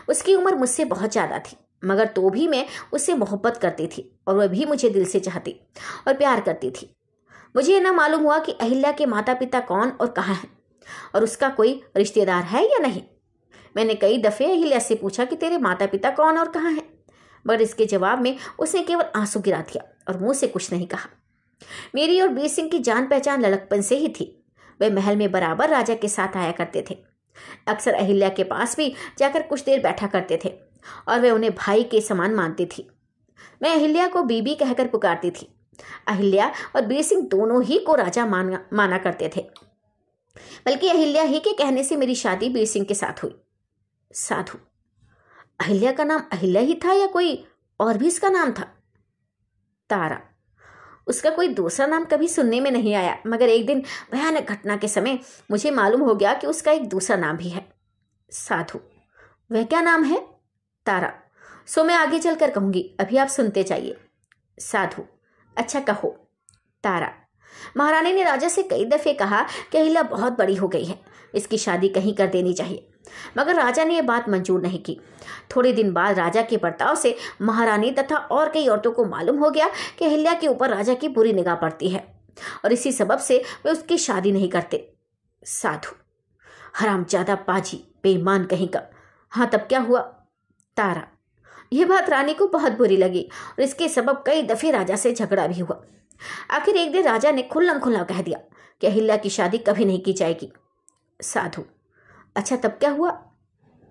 उसकी 0.10 0.36
उम्र 0.36 0.56
मुझसे 0.56 0.86
बहुत 0.86 1.12
ज़्यादा 1.12 1.40
थी, 1.40 1.58
मगर 1.86 2.08
तो 2.08 2.30
भी 2.30 2.48
मैं 2.48 2.66
उससे 2.94 3.14
मोहब्बत 3.14 3.58
करती 3.58 3.88
थी 3.88 4.10
और 4.28 4.36
वह 4.36 4.48
भी 4.48 4.66
मुझे 4.66 4.90
दिल 4.90 5.06
से 5.06 5.20
चाहती 5.20 5.60
और 6.08 6.14
प्यार 6.14 6.42
करती 6.42 6.72
थी। 6.72 6.90
मुझे 7.56 7.74
यह 7.74 7.82
ना 7.82 7.92
मालूम 7.92 8.22
हुआ 8.22 8.40
कि 8.40 8.52
अहिल्या 8.52 8.92
के 8.92 9.06
माता 9.06 9.34
पिता 9.34 9.60
कौन 9.60 9.90
और 9.92 10.08
कहाँ 10.08 10.36
हैं 10.36 10.50
और 11.16 11.24
उसका 11.24 11.50
कोई 11.50 11.82
रिश्तेदार 11.98 12.44
है 12.44 12.64
या 12.64 12.80
नहीं। 12.80 13.02
मैंने 13.78 13.96
कई 13.96 14.18
दफ़े 14.18 14.46
अहिल्या 14.46 14.80
से 14.80 14.96
पूछा 14.96 15.26
कि 15.26 15.36
तेरे 15.36 15.58
माता 15.58 15.86
पिता 15.86 16.10
कौन 16.10 16.38
और 16.38 16.48
कहाँ 16.48 16.72
हैं? 16.72 17.00
मगर 17.48 17.62
इसके 17.62 17.86
जवाब 17.86 18.22
में 18.22 18.38
उसने 18.60 18.84
केवल 18.84 19.06
आँसू 19.16 19.40
गिरा 19.40 19.62
दिया 19.62 19.84
और 20.10 20.20
मुँह 20.22 20.34
से 20.34 20.48
कुछ 20.48 20.74
नहीं 20.74 20.88
कहा। 20.88 21.10
मेरी 21.96 22.22
और 22.22 22.28
बीर 22.28 22.48
सिंह 22.48 22.70
की 22.70 22.80
जान 22.80 23.08
पहचान 23.08 23.42
लड़कपन 23.42 23.82
से 23.82 23.98
ही 23.98 24.10
थी। 24.10 24.46
वे 24.80 24.90
महल 24.90 25.16
में 25.16 25.32
बराबर 25.32 25.70
राजा 25.70 25.96
के 25.96 26.08
साथ 26.08 26.38
आया 26.38 26.52
करते 26.52 26.86
थे। 26.90 26.98
अक्सर 27.68 27.94
अहिल्या 27.94 28.30
के 28.30 28.44
पास 28.44 28.78
भी 28.78 28.94
जाकर 29.18 29.42
कुछ 29.42 29.64
देर 29.64 29.80
बैठा 29.80 30.08
करते 30.08 30.40
थे 30.46 30.50
और 31.08 31.20
वे 31.20 31.32
उन्हें 31.32 31.56
भाई 31.56 31.84
के 31.84 32.02
समान 32.02 32.36
मानती 32.36 32.66
थी। 32.66 32.90
मैं 33.62 33.74
अहिल्या 33.74 34.08
को 34.08 34.24
बीबी 34.24 34.56
कहकर 34.56 34.88
पुकारती 34.88 35.32
थी। 35.32 35.56
अहिल्या 36.08 36.52
और 36.76 36.86
बीर 36.86 37.02
सिंह 37.02 37.22
दोनों 37.22 37.64
ही 37.64 37.80
को 37.80 37.96
राजा 37.96 38.26
माना 38.26 38.66
माना 38.74 38.98
करते 38.98 39.32
थे। 39.36 39.42
बल्कि 40.66 40.90
अहिल्या 40.90 41.24
ही 41.24 41.40
के 41.40 41.54
कहने 41.54 41.84
से 41.84 41.96
मेरी 41.96 42.16
शादी 42.16 42.50
बीर 42.50 42.66
सिंह 42.66 42.86
के 42.86 42.94
साथ 42.94 43.24
हुई। 43.24 43.36
साधु। 44.16 44.58
अहिल्या 45.60 45.92
का 45.92 46.04
नाम 46.04 46.22
अहिल्या 46.32 46.62
ही 46.62 46.76
था 46.76 46.94
या 46.94 47.08
कोई 47.08 47.48
और 47.80 47.98
भी 47.98 48.08
इसका 48.08 48.30
नाम 48.30 48.52
था? 48.52 48.64
तारा। 49.90 50.22
उसका 51.08 51.30
कोई 51.30 51.48
दूसरा 51.48 51.88
नाम 51.88 52.06
कभी 52.06 52.28
सुनने 52.28 52.60
में 52.60 52.72
नहीं 52.72 52.94
आया, 52.96 53.18
मगर 53.28 53.50
एक 53.50 53.66
दिन 53.66 53.84
भयानक 54.12 54.52
घटना 54.52 54.78
के 54.78 54.88
समय 54.88 55.20
मुझे 55.52 55.72
मालूम 55.72 56.02
हो 56.02 56.16
गया 56.16 56.34
कि 56.34 56.48
उसका 56.48 56.72
एक 56.72 56.88
दूसरा 56.90 57.18
नाम 57.18 57.38
भी 57.38 57.50
है। 57.50 57.66
साधु। 58.32 58.80
वह 59.52 59.64
क्या 59.64 59.82
नाम 59.82 60.04
है? 60.04 60.20
तारा। 60.86 61.14
सो 61.68 61.84
मैं 61.84 61.96
आगे 61.96 62.20
चलकर 62.20 62.52
कहूँगी, 62.52 62.96
अभी 63.00 63.18
आप 63.18 63.28
सुनते 63.28 63.64
जाइए। 63.64 63.98
साधु। 64.60 65.06
अच्छा 65.58 65.80
कहो। 65.80 66.16
तारा। 66.84 67.14
महारानी 67.78 68.14
ने 68.14 68.24
राजा 68.24 68.50
से 68.50 68.64
कई 68.64 68.86
दफे 68.86 69.14
कहा 69.14 69.46
कि 69.72 69.78
अहिल्या 69.78 70.04
बहुत 70.04 70.38
बड़ी 70.38 70.56
हो 70.56 70.68
गई 70.68 70.86
है, 70.86 71.00
इसकी 71.36 71.58
शादी 71.58 71.90
कहीं 71.90 72.16
कर 72.16 72.28
देनी 72.28 72.54
चाहिए। 72.54 72.92
मगर 73.38 73.56
राजा 73.56 73.84
ने 73.84 73.96
यह 73.96 74.02
बात 74.02 74.30
मंजूर 74.30 74.62
नहीं 74.62 74.80
की। 74.80 75.00
थोड़े 75.56 75.72
दिन 75.74 75.92
बाद 75.94 76.20
राजा 76.20 76.42
के 76.42 76.58
बर्ताव 76.58 76.96
से 76.96 77.16
महारानी 77.42 77.92
तथा 77.92 78.18
और 78.18 78.50
कई 78.50 78.68
औरतों 78.68 78.92
को 78.92 79.06
मालूम 79.06 79.40
हो 79.40 79.50
गया 79.50 79.70
कि 80.00 80.06
अहिल्या 80.06 80.34
के 80.34 80.48
ऊपर 80.48 80.70
राजा 80.70 80.94
की 80.94 81.08
बुरी 81.10 81.34
निगाह 81.34 81.56
पड़ती 81.56 81.90
है 81.90 82.04
और 82.66 82.74
इसी 82.74 82.92
सबब 82.92 83.20
से 83.20 83.38
वे 83.66 83.72
उसकी 83.72 83.98
शादी 83.98 84.32
नहीं 84.32 84.50
करते। 84.50 84.88
साधु, 85.44 85.96
हराम 86.78 87.04
ज़्यादा 87.04 87.36
पाजी, 87.38 87.84
बेईमान 88.04 88.46
कहीं 88.46 88.68
का। 88.68 88.82
हाँ 89.32 89.50
तब 89.50 89.60
क्या 89.60 89.80
हुआ? 89.80 90.00
तारा, 90.78 91.08
यह 91.74 91.86
बात 91.86 92.10
रानी 92.10 92.34
को 92.34 92.48
बहुत 92.48 92.78
बुरी 92.78 92.98
लगी 92.98 93.22
और 93.50 93.64
इसके 93.64 93.88
सबब 93.90 94.24
कई 94.26 94.42
दफे 94.44 94.72
राजा 94.72 94.96
से 94.96 95.14
झगड़ा 95.14 95.48
भी 95.48 95.60
हुआ। 95.60 95.82
आखिर 96.52 96.76
एक 96.78 96.92
दिन 96.92 97.04
राजा 97.04 97.32
ने 97.32 97.42
खुल्लम 97.44 97.80
खुल्ला 97.80 98.04
कह 98.04 98.22
दिया 98.22 98.40
कि 98.82 98.88
अहिल्या 98.88 99.18
की 99.18 99.30
शादी 99.30 99.58
कभी 99.60 99.86
नहीं 99.86 100.02
की 100.02 100.14
जाएगी। 100.14 100.52
साधु 101.20 101.64
अच्छा 102.36 102.56
तब 102.56 102.70
क्या 102.70 102.90
हुआ? 102.90 103.12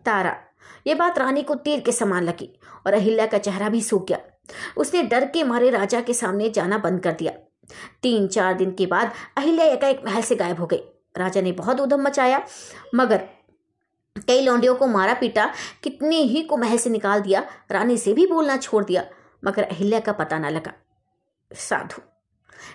तारा, 0.06 0.36
ये 0.86 0.94
बात 0.94 1.18
रानी 1.18 1.42
को 1.42 1.54
तीर 1.54 1.80
के 1.80 1.92
समान 1.92 2.24
लगी 2.24 2.48
और 2.86 2.94
अहिल्या 2.94 3.26
का 3.26 3.38
चेहरा 3.38 3.68
भी 3.68 3.82
सूख 3.82 4.06
गया। 4.08 4.18
उसने 4.76 5.02
डर 5.02 5.24
के 5.24 5.44
मारे 5.44 5.70
राजा 5.70 6.00
के 6.00 6.14
सामने 6.14 6.50
जाना 6.50 6.78
बंद 6.78 7.02
कर 7.02 7.12
दिया। 7.12 7.32
तीन 8.02 8.26
चार 8.28 8.54
दिन 8.54 8.72
के 8.72 8.86
बाद 8.86 9.12
अहिल्या 9.36 9.66
एकाएक 9.66 10.02
महल 10.06 10.22
से 10.22 10.36
गायब 10.36 10.60
हो 10.60 10.66
गई। 10.66 10.82
राजा 11.16 11.40
ने 11.40 11.52
बहुत 11.52 11.80
उधम 11.80 12.02
मचाया, 12.02 12.42
मगर 12.94 13.28
कई 14.28 14.40
लौंडियों 14.40 14.74
को 14.74 14.86
मारा 14.86 15.14
पीटा, 15.14 15.46
कितने 15.82 16.16
ही 16.16 16.42
को 16.42 16.56
महल 16.56 16.76
से 16.76 16.90
निकाल 16.90 17.20
दिया, 17.20 17.44
रानी 17.70 17.96
से 17.98 18.12
भी 18.12 18.26
बोलना 18.26 18.56
छोड़ 18.56 18.84
दिया, 18.84 19.04
मगर 19.44 19.62
अहिल्या 19.62 20.00
का 20.00 20.12
पता 20.12 20.38
ना 20.38 20.48
लगा। 20.48 20.72
साधु, 21.50 22.02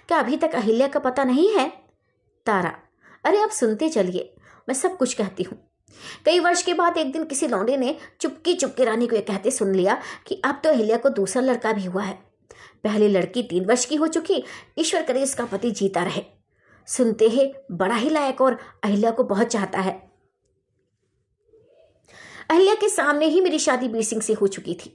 क्या 0.08 0.20
अभी 0.20 0.38
तक 0.38 0.56
अहिल्या 0.56 0.88
का 0.88 1.00
पता 1.00 1.24
नहीं 1.24 1.50
है? 1.54 1.68
तारा, 2.46 2.74
अरे 3.24 3.42
आप 3.42 3.50
सुनते 3.50 3.90
चलिए। 3.90 4.36
मैं 4.70 4.76
सब 4.76 4.98
कुछ 4.98 5.14
कहती 5.14 5.44
हूँ। 5.44 5.58
कई 6.26 6.40
वर्ष 6.40 6.62
के 6.64 6.74
बाद 6.74 6.98
एक 6.98 7.12
दिन 7.12 7.24
किसी 7.24 7.48
लौंडे 7.48 7.78
ने 7.78 7.96
चुपकी 8.22 8.54
चुपके 8.54 8.86
रानी 8.86 9.08
को 9.08 9.16
यह 9.16 9.22
कहते 9.22 9.52
सुन 9.52 9.74
लिया 9.76 10.02
कि 10.28 10.42
अब 10.46 10.60
तो 10.64 10.70
अहिल्या 10.70 10.98
को 10.98 11.10
दूसरा 11.10 11.42
लड़का 11.42 11.74
भी 11.74 11.86
हुआ 11.86 12.04
है। 12.04 12.14
पहली 12.84 13.08
लड़की 13.08 13.44
तीन 13.44 13.66
वर्ष 13.66 13.86
की 13.86 13.96
हो 13.96 14.08
चुकी, 14.08 14.44
ईश्वर 14.80 15.04
करे 15.04 15.24
उसका 15.24 15.46
पति 15.46 15.72
जीता 15.72 16.04
रहे। 16.04 16.24
सुनते 16.88 17.26
ही 17.26 17.52
बड़ा 17.72 17.96
ही 17.96 18.10
लायक 18.10 18.42
और 18.42 18.58
अहिल्या 18.84 19.12
को 19.12 19.24
बहुत 19.24 19.48
चाहता 19.48 19.80
है। 19.80 19.92
अहिल्या 22.50 22.76
के 22.76 22.90
सामने 22.90 23.26
ही 23.26 23.42
मेरी 23.42 23.60
शादी 23.60 23.88
बीर 23.88 24.04
सिंह 24.04 24.22
से 24.22 24.34
हो 24.34 24.48
चुकी 24.48 24.74
थी 24.76 24.94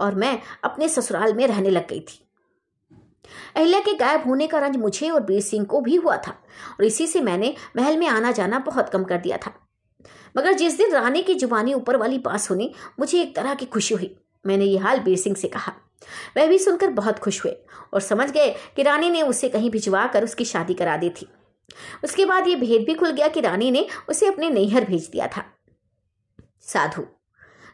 और 0.00 0.14
मैं 0.14 0.38
अपने 0.64 0.88
ससुराल 0.88 1.34
में 1.34 1.46
रहने 1.46 1.70
लग 1.70 1.88
गई 1.88 2.00
थी। 2.00 2.25
अहिल्या 3.56 3.80
के 3.80 3.94
गायब 3.94 4.26
होने 4.26 4.46
का 4.46 4.58
रंज 4.58 4.76
मुझे 4.76 5.10
और 5.10 5.20
बीर 5.20 5.40
सिंह 5.40 5.64
को 5.64 5.80
भी 5.80 5.96
हुआ 5.96 6.16
था, 6.16 6.30
और 6.30 6.84
इसी 6.84 7.06
से 7.06 7.20
मैंने 7.20 7.54
महल 7.76 7.96
में 7.96 8.06
आना 8.08 8.32
जाना 8.32 8.58
बहुत 8.58 8.88
कम 8.88 9.04
कर 9.04 9.18
दिया 9.18 9.36
था। 9.36 9.52
मगर 10.36 10.52
जिस 10.52 10.76
दिन 10.78 10.92
रानी 10.92 11.22
की 11.22 11.34
जुबानी 11.34 11.74
ऊपर 11.74 11.96
वाली 11.96 12.18
बात 12.18 12.40
सुनी 12.40 12.72
मुझे 13.00 13.20
एक 13.22 13.36
तरह 13.36 13.54
की 13.54 13.66
खुशी 13.66 13.94
हुई। 13.94 14.16
मैंने 14.46 14.64
ये 14.64 14.78
हाल 14.78 15.00
बीर 15.00 15.18
सिंह 15.18 15.36
से 15.36 15.48
कहा। 15.48 15.72
वह 16.36 16.46
भी 16.46 16.58
सुनकर 16.58 16.90
बहुत 16.90 17.18
खुश 17.18 17.44
हुए, 17.44 17.56
और 17.94 18.00
समझ 18.00 18.30
गए 18.30 18.54
कि 18.76 18.82
रानी 18.82 19.10
ने 19.10 19.22
उसे 19.22 19.48
कहीं 19.48 19.70
भिजवा 19.70 20.06
कर 20.06 20.24
उसकी 20.24 20.44
शादी 20.44 20.74
करा 20.74 20.96
दी 20.96 21.10
थी। 21.10 21.28
उसके 22.04 22.24
बाद 22.24 22.48
ये 22.48 22.56
भेद 22.56 22.84
भी 22.86 22.94
खुल 22.94 23.10
गया 23.10 23.28
कि 23.28 23.40
रानी 23.40 23.70
ने 23.70 23.86
उसे 24.08 24.26
अपने 24.26 24.50
नैहर 24.50 24.84
भेज 24.84 25.08
दिया 25.08 25.26
था। 25.26 25.44
साधु, 26.60 27.02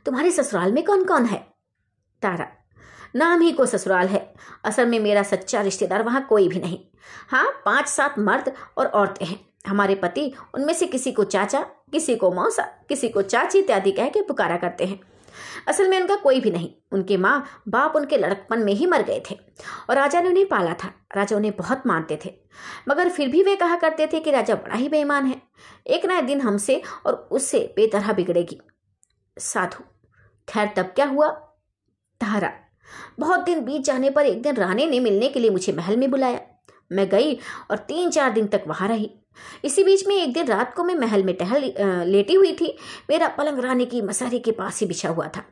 तुम्हारे 0.06 0.30
ससुराल 0.30 0.72
में 0.72 0.84
कौन 0.84 1.04
कौन 1.04 1.24
है? 1.24 1.38
तारा, 2.22 2.48
नाम 3.16 3.40
ही 3.40 3.52
को 3.52 3.66
ससुराल 3.66 4.08
है। 4.08 4.31
असल 4.64 4.86
में 4.86 5.00
मेरा 5.00 5.22
सच्चा 5.22 5.60
रिश्तेदार 5.60 6.02
वहाँ 6.02 6.26
कोई 6.26 6.48
भी 6.48 6.60
नहीं। 6.60 6.78
हाँ 7.30 7.62
पाँच 7.64 7.88
सात 7.88 8.18
मर्द 8.18 8.52
और 8.78 8.86
औरतें 8.86 9.26
हैं। 9.26 9.40
हमारे 9.66 9.94
पति 9.94 10.32
उनमें 10.54 10.74
से 10.74 10.86
किसी 10.86 11.12
को 11.12 11.24
चाचा, 11.24 11.60
किसी 11.92 12.16
को 12.16 12.30
मौसा, 12.32 12.62
किसी 12.62 13.08
को 13.08 13.22
चाची 13.22 13.58
इत्यादि 13.58 13.92
कह 13.92 14.08
के 14.08 14.22
पुकारा 14.22 14.56
करते 14.56 14.84
हैं। 14.84 15.00
असल 15.68 15.88
में 15.88 16.00
उनका 16.00 16.14
कोई 16.14 16.40
भी 16.40 16.50
नहीं। 16.50 16.70
उनके 16.92 17.16
माँ 17.16 17.62
बाप 17.68 17.96
उनके 17.96 18.16
लड़कपन 18.16 18.58
में 18.58 18.72
ही 18.72 18.86
मर 18.86 19.02
गए 19.02 19.22
थे 19.30 19.38
और 19.90 19.96
राजा 19.96 20.20
ने 20.20 20.28
उन्हें 20.28 20.48
पाला 20.48 20.74
था। 20.74 20.92
राजा 21.16 21.36
उन्हें 21.36 21.56
बहुत 21.56 21.86
मानते 21.86 22.18
थे। 22.24 22.34
मगर 22.88 23.08
फिर 23.08 23.28
भी 23.28 23.42
वे 23.42 23.56
कहा 23.56 23.76
करते 23.76 24.06
थे 24.06 24.20
कि 24.20 24.30
राजा 24.30 24.54
बड़ा 24.54 24.74
ही 24.74 24.88
बेईमान 24.88 25.26
है। 25.26 25.42
एक 25.86 26.06
ना 26.06 26.20
दिन 26.20 26.40
हमसे 26.40 26.82
और 27.06 27.28
उससे 27.30 27.72
बेतरह 27.76 28.12
बिगड़ेगी। 28.12 28.60
साधु, 29.38 29.84
खैर 30.48 30.72
तब 30.76 30.82
क्या 30.82 31.06
हुआ? 31.06 31.28
तारा 32.20 32.52
बहुत 33.20 33.40
दिन 33.40 33.60
बीत 33.60 33.82
जाने 33.82 34.10
पर 34.10 34.26
एक 34.26 34.42
दिन 34.42 34.56
रानी 34.56 34.86
ने 34.86 35.00
मिलने 35.00 35.28
के 35.28 35.40
लिए 35.40 35.50
मुझे 35.50 35.72
महल 35.72 35.96
में 35.96 36.10
बुलाया। 36.10 36.40
मैं 36.92 37.08
गई 37.08 37.34
और 37.70 37.76
तीन 37.78 38.10
चार 38.10 38.30
दिन 38.30 38.46
तक 38.46 38.64
वहाँ 38.66 38.88
रही। 38.88 39.10
इसी 39.64 39.84
बीच 39.84 40.06
में 40.06 40.14
एक 40.16 40.32
दिन 40.32 40.46
रात 40.46 40.74
को 40.74 40.84
मैं 40.84 40.94
महल 40.94 41.22
में 41.24 41.34
टहल 41.36 41.72
लेटी 42.06 42.34
हुई 42.34 42.52
थी। 42.52 42.76
मेरा 43.10 43.28
पलंग 43.28 43.58
रानी 43.58 43.86
की 43.86 44.02
मसारी 44.02 44.38
के 44.38 44.52
पास 44.52 44.80
ही 44.80 44.86
बिछा 44.86 45.08
हुआ 45.08 45.28
था। 45.28 45.44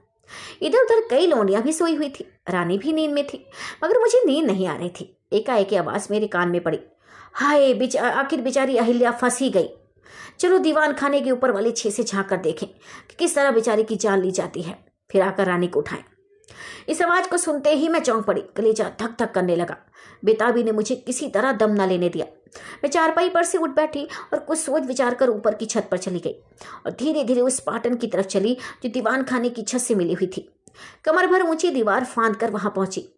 इधर 0.62 0.78
उधर 0.78 1.00
कई 1.10 1.26
लोनियाँ 1.26 1.62
भी 1.62 1.72
सोई 1.72 1.94
हुई 1.94 2.08
थी। 2.10 2.26
रानी 2.50 2.78
भी 2.78 2.92
नींद 2.92 3.12
में 3.12 3.26
थी, 3.26 3.44
मगर 3.84 3.98
मुझे 3.98 4.22
नींद 4.26 4.46
नहीं 4.46 4.66
आ 4.66 4.76
रही 4.76 4.88
थी। 4.90 5.16
एकाएक 5.32 5.74
आवाज़ 5.74 6.08
मेरे 6.10 6.26
कान 6.26 6.48
में 6.48 6.62
पड़ी। 6.62 6.78
हाय, 7.34 7.72
बिचा 7.74 8.08
आखिर 8.10 8.40
बेचारी 8.40 8.76
अहिल्या 8.76 9.10
फंस 9.10 9.40
ही 9.40 9.50
गई। 9.50 9.68
चलो 10.40 10.58
दीवान 10.58 10.92
खाने 10.92 11.20
के 11.20 11.30
ऊपर 11.30 11.50
वाले 11.50 11.70
छे 11.70 11.90
से 11.90 12.02
झाँक 12.02 12.28
कर 12.28 12.36
देखें 12.36 12.68
कि 12.68 13.16
किस 13.18 13.34
तरह 13.34 13.50
बेचारी 13.50 13.84
की 13.84 13.96
जान 13.96 14.22
ली 14.22 14.30
जाती 14.30 14.62
है। 14.62 14.78
फिर 15.10 15.22
आकर 15.22 15.46
रानी 15.46 15.66
को 15.66 15.80
उठाएँ। 15.80 16.04
इस 16.88 17.02
आवाज़ 17.02 17.28
को 17.28 17.36
सुनते 17.36 17.74
ही 17.74 17.88
मैं 17.88 18.00
चौंक 18.00 18.24
पड़ी 18.24 18.42
कलेजा 18.56 18.90
धक 19.00 19.16
धक 19.18 19.32
करने 19.32 19.56
लगा। 19.56 19.76
बेताबी 20.24 20.62
ने 20.64 20.72
मुझे 20.72 20.94
किसी 20.96 21.28
तरह 21.28 21.52
दम 21.52 21.70
न 21.72 21.88
लेने 21.88 22.08
दिया। 22.08 22.26
मैं 22.84 22.88
चारपाई 22.90 23.28
पर 23.28 23.44
से 23.44 23.58
उठ 23.58 23.70
बैठी 23.70 24.04
और 24.32 24.38
कुछ 24.38 24.58
सोच 24.58 24.82
विचार 24.82 25.14
कर 25.14 25.28
ऊपर 25.28 25.54
की 25.54 25.66
छत 25.66 25.88
पर 25.90 25.98
चली 25.98 26.18
गई 26.18 26.32
और 26.86 26.90
धीरे 26.90 27.24
धीरे 27.24 27.40
उस 27.40 27.60
पाटन 27.60 27.94
की 27.94 28.06
तरफ़ 28.06 28.26
चली, 28.26 28.56
जो 28.82 28.88
दीवान 28.88 29.22
खाने 29.22 29.48
की 29.48 29.62
छत 29.62 29.78
से 29.78 29.94
मिली 29.94 30.12
हुई 30.12 30.26
थी। 30.26 30.48
कमर 31.04 31.26
भर 31.26 31.42
ऊँची 31.42 31.70
दीवार 31.70 32.04
फांद 32.04 32.36
कर 32.36 32.50
वहाँ 32.50 32.72
पहुँची। 32.76 33.08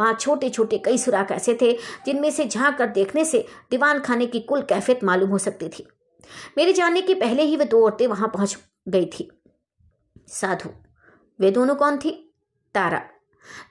वहाँ 0.00 0.14
छोटे 0.14 0.50
छोटे 0.50 0.78
कई 0.78 0.98
सुराख 0.98 1.32
ऐसे 1.32 1.58
थे, 1.62 1.72
जिनमें 2.06 2.30
से 2.30 2.44
झाँक 2.46 2.76
कर 2.78 2.86
देखने 2.86 3.24
से 3.24 3.46
दीवान 3.70 4.00
खाने 4.00 4.26
की 4.26 4.40
कुल 4.40 4.62
कैफियत 4.62 5.04
मालूम 5.04 5.30
हो 5.30 5.38
सकती 5.38 5.68
थी। 5.68 5.86
मेरे 6.58 6.72
जाने 6.72 7.02
के 7.02 7.14
पहले 7.14 7.42
ही 7.42 7.56
वे 7.56 7.64
दो 7.64 7.84
औरतें 7.84 8.06
वहाँ 8.06 8.28
पहुँच 8.28 8.58
गई 8.88 9.06
थी। 9.06 9.30
साधु, 10.28 10.68
वे 11.40 11.50
दोनों 11.50 11.74
कौन 11.74 11.98
थी? 11.98 12.23
तारा। 12.74 13.02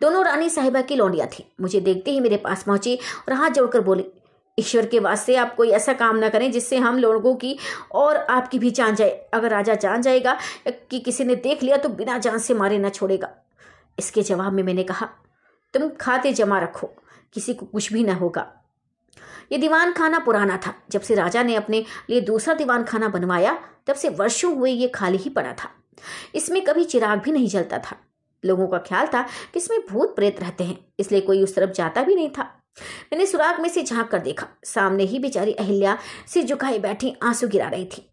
दोनों 0.01 0.23
रानी 0.25 0.49
साहिबा 0.49 0.81
की 0.81 0.95
लौंडिया 0.95 1.25
थी। 1.27 1.45
मुझे 1.61 1.79
देखते 1.81 2.11
ही 2.11 2.19
मेरे 2.19 2.37
पास 2.37 2.63
पहुँची 2.63 2.95
और 2.95 3.33
हाथ 3.33 3.49
जोड़कर 3.49 3.81
बोली, 3.81 4.05
ईश्वर 4.57 4.85
के 4.85 4.99
वास्ते 4.99 5.35
आप 5.35 5.55
कोई 5.55 5.69
ऐसा 5.69 5.93
काम 5.93 6.17
ना 6.17 6.29
करें 6.29 6.51
जिससे 6.51 6.77
हम 6.77 6.97
लोगों 6.97 7.35
की 7.35 7.57
और 7.91 8.17
आपकी 8.17 8.59
भी 8.59 8.71
जान 8.71 8.95
जाए। 8.95 9.09
अगर 9.33 9.49
राजा 9.49 9.75
जान 9.75 10.01
जाएगा 10.01 10.37
कि 10.67 10.99
किसी 10.99 11.23
ने 11.23 11.35
देख 11.37 11.63
लिया 11.63 11.77
तो 11.77 11.89
बिना 11.91 12.17
जान 12.17 12.37
से 12.37 12.53
मारे 12.53 12.77
ना 12.77 12.89
छोड़ेगा। 12.89 13.29
इसके 13.99 14.21
जवाब 14.21 14.53
में 14.53 14.63
मैंने 14.63 14.83
कहा, 14.83 15.09
तुम 15.73 15.89
खाते 15.91 16.33
जमा 16.33 16.59
रखो, 16.59 16.89
किसी 17.33 17.53
को 17.53 17.65
कुछ 17.65 17.91
भी 17.93 18.03
ना 18.03 18.13
होगा। 18.13 18.47
ये 19.51 19.57
दीवान 19.57 19.91
खाना 19.93 20.19
पुराना 20.19 20.57
था। 20.57 20.73
जब 20.89 21.01
से 21.01 21.15
राजा 21.15 21.43
ने 21.43 21.55
अपने 21.55 21.83
लिए 22.09 22.21
दूसरा 22.21 22.53
दीवान 22.53 22.83
खाना 22.83 23.07
बनवाया, 23.07 23.57
तब 23.87 23.95
से 23.95 24.09
वर्षों 24.09 24.55
हुए 24.55 24.71
ये 24.71 24.87
खाली 24.87 25.17
ही 25.17 25.29
पड़ा 25.29 25.53
था। 25.53 25.69
इसमें 26.35 26.63
कभी 26.63 26.83
चिराग 26.85 27.19
भी 27.19 27.31
नहीं 27.31 27.47
जलता 27.47 27.77
था। 27.79 27.97
लोगों 28.45 28.67
का 28.67 28.77
ख्याल 28.79 29.07
था 29.07 29.21
कि 29.53 29.59
इसमें 29.59 29.79
भूत 29.89 30.15
प्रेत 30.15 30.39
रहते 30.39 30.63
हैं, 30.63 30.77
इसलिए 30.99 31.21
कोई 31.21 31.43
उस 31.43 31.55
तरफ़ 31.55 31.71
जाता 31.71 32.03
भी 32.03 32.15
नहीं 32.15 32.29
था। 32.29 32.43
मैंने 33.11 33.25
सुराग 33.25 33.59
में 33.61 33.69
से 33.69 33.83
झाँक 33.83 34.07
कर 34.07 34.19
देखा, 34.19 34.47
सामने 34.65 35.03
ही 35.03 35.19
बेचारी 35.19 35.53
अहिल्या 35.53 35.97
सिर 36.27 36.45
झुकाए 36.45 36.79
बैठी 36.79 37.13
आँसू 37.23 37.47
गिरा 37.47 37.67
रही 37.67 37.85
थी। 37.87 38.09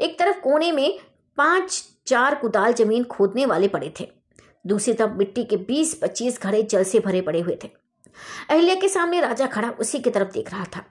एक 0.00 0.18
तरफ़ 0.18 0.40
कोने 0.40 0.70
में 0.72 0.98
पाँच 1.38 1.82
चार 2.06 2.34
कुदाल 2.34 2.72
ज़मीन 2.72 3.04
खोदने 3.04 3.46
वाले 3.46 3.68
पड़े 3.68 3.92
थे, 4.00 4.08
दूसरी 4.66 4.94
तरफ़ 4.94 5.10
मिट्टी 5.10 5.44
के 5.44 5.56
बीस 5.58 5.94
पच्चीस 5.94 6.40
घड़े 6.42 6.62
जल 6.62 6.84
से 6.84 7.00
भरे 7.00 7.20
पड़े 7.20 7.40
हुए 7.40 7.58
थे। 7.64 7.70
अहिल्या 8.50 8.74
के 8.74 8.88
सामने 8.88 9.20
राजा 9.20 9.46
खड़ा 9.46 9.70
उसी 9.70 9.98
की 9.98 10.10
तरफ़ 10.10 10.32
देख 10.32 10.52
रहा 10.52 10.64
था। 10.66 10.84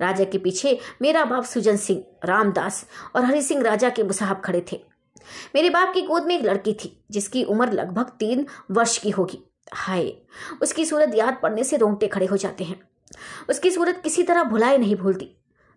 राजा 0.00 0.24
के 0.24 0.38
पीछे 0.38 0.78
मेरा 1.02 1.24
बाप 1.24 1.44
सुजन 1.44 1.76
सिंह, 1.76 2.02
रामदास 2.24 2.84
और 3.16 3.24
हरि 3.24 3.42
सिंह 3.42 3.62
राजा 3.62 3.88
के 3.88 4.02
मुसाहब 4.02 4.40
खड़े 4.40 4.64
थे। 4.72 4.80
मेरे 5.54 5.70
बाप 5.70 5.94
की 5.94 6.02
गोद 6.02 6.24
में 6.24 6.38
एक 6.38 6.44
लड़की 6.44 6.72
थी, 6.72 7.04
जिसकी 7.10 7.44
उम्र 7.44 7.72
लगभग 7.72 8.04
तीन 8.04 8.46
वर्ष 8.70 8.98
की 8.98 9.10
होगी। 9.10 9.42
हाय, 9.72 10.12
उसकी 10.62 10.84
सूरत 10.84 11.12
याद 11.14 11.40
पड़ने 11.42 11.64
से 11.64 11.76
रोंगटे 11.76 12.08
खड़े 12.08 12.26
हो 12.26 12.36
जाते 12.36 12.64
हैं। 12.64 12.80
उसकी 13.50 13.70
सूरत 13.70 14.00
किसी 14.04 14.22
तरह 14.22 14.42
भुलाए 14.42 14.78
नहीं 14.78 14.96
भूलती। 14.96 15.24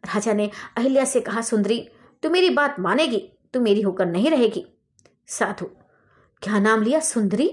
राजा 0.04 0.34
ने 0.34 0.50
अहिल्या 0.78 1.06
से 1.06 1.22
कहा, 1.22 1.42
सुंदरी, 1.42 1.90
तू 2.24 2.30
मेरी 2.30 2.50
बात 2.50 2.80
मानेगी, 2.80 3.32
तू 3.54 3.60
मेरी 3.60 3.82
होकर 3.82 4.06
नहीं 4.06 4.30
रहेगी। 4.30 4.66
साधु, 5.28 5.66
क्या 6.42 6.60
नाम 6.60 6.82
लिया, 6.82 7.00
सुंदरी? 7.00 7.48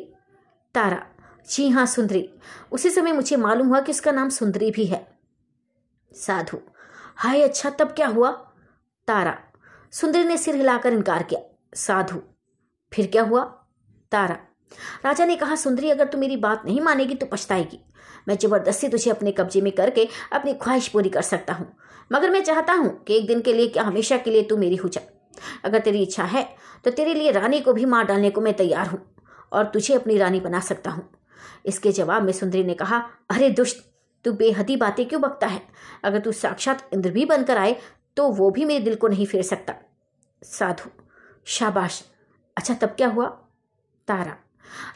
तारा, 0.75 1.07
जी 1.51 1.69
हाँ 1.69 1.87
सुंदरी। 1.87 2.29
उसी 2.73 2.91
समय 2.91 3.13
मुझे 3.13 3.37
मालूम 3.37 3.69
हुआ 3.69 3.81
कि 3.81 3.93
उसका 3.93 4.11
नाम 4.11 4.29
सुंदरी 4.29 4.71
भी 4.71 4.85
है। 4.85 5.07
साधु, 6.13 6.59
हाय 7.17 7.43
अच्छा 7.43 7.71
तब 7.71 7.89
क्या 7.89 8.07
हुआ? 8.07 8.31
तारा, 9.09 9.39
सुंदरी 9.93 10.25
ने 10.25 10.37
सिर 10.39 10.55
हिलाकर 10.55 10.93
इनकार 10.93 11.23
किया। 11.23 11.41
साधु। 11.73 12.21
फिर 12.93 13.07
क्या 13.07 13.23
हुआ? 13.23 13.43
तारा। 14.13 14.39
राजा 15.05 15.25
ने 15.25 15.37
कहा, 15.37 15.55
सुंदरी, 15.55 15.91
अगर 15.91 16.07
तू 16.07 16.19
मेरी 16.19 16.37
बात 16.37 16.63
नहीं 16.65 16.81
मानेगी 16.81 17.15
तो 17.15 17.27
पछताएगी। 17.27 17.79
मैं 18.29 18.37
ज़बरदस्ती 18.37 18.89
तुझे 18.89 19.11
अपने 19.11 19.33
कब्जे 19.33 19.61
में 19.61 19.71
करके 19.73 20.07
अपनी 20.33 20.55
ख्वाहिश 20.55 20.89
पूरी 20.89 21.09
कर 21.09 21.23
सकता 21.23 21.53
हूँ। 21.53 21.67
मगर 22.13 22.31
मैं 22.31 22.43
चाहता 22.45 22.73
हूँ 22.73 22.91
कि 23.05 23.17
एक 23.17 23.27
दिन 23.27 23.41
के 23.41 23.53
लिए, 23.53 23.69
क्या 23.69 23.83
हमेशा 23.83 24.17
के 24.17 24.31
लिए 24.31 24.43
तू 24.43 24.57
मेरी 24.57 24.77
हो 24.77 24.89
जा 24.89 25.01
अगर 25.65 25.81
तेरी 25.81 26.03
इच्छा 26.03 26.25
है 26.25 26.43
तो 26.85 26.91
तेरे 26.91 27.15
लिए 27.15 27.31
रानी 27.31 27.61
को 27.61 27.73
भी 27.73 27.85
मार 27.85 28.05
डालने 28.05 28.31
को 28.31 28.41
मैं 28.41 28.55
तैयार 28.55 28.87
हूँ 28.87 29.01
और 29.53 29.65
तुझे 29.65 29.95
अपनी 29.95 30.17
रानी 30.19 30.41
बना 30.41 30.61
सकता 30.61 30.91
हूँ। 30.91 31.09
इसके 31.67 31.93
जवाब 31.93 32.23
में 32.23 32.33
सुंदरी 32.33 32.65
ने 32.65 32.75
कहा, 32.75 32.99
अरे 33.31 33.51
दुष्ट, 33.51 33.77
तू 34.25 34.33
बेहदी 34.35 34.77
बातें 34.77 35.05
क्यों 35.09 35.21
बकता 35.23 35.47
है? 35.47 35.63
अगर 36.05 36.21
तू 36.21 36.33
साक्षात 36.35 36.89
इंद्र 36.93 37.11
भी 37.11 37.25
बनकर 37.25 37.59
आए 37.59 37.77
तो 38.17 38.29
वो 38.31 38.51
भी 38.51 38.65
मेरे 38.65 38.85
दिल 38.85 38.95
को 38.95 39.09
नहीं 39.09 39.27
फेर 39.27 39.43
सकता। 39.45 39.75
साधु। 40.43 40.91
शाबाश। 41.45 42.05
अच्छा 42.57 42.75
तब 42.75 42.89
क्या 42.89 43.09
हुआ? 43.09 43.27
तारा। 44.09 44.37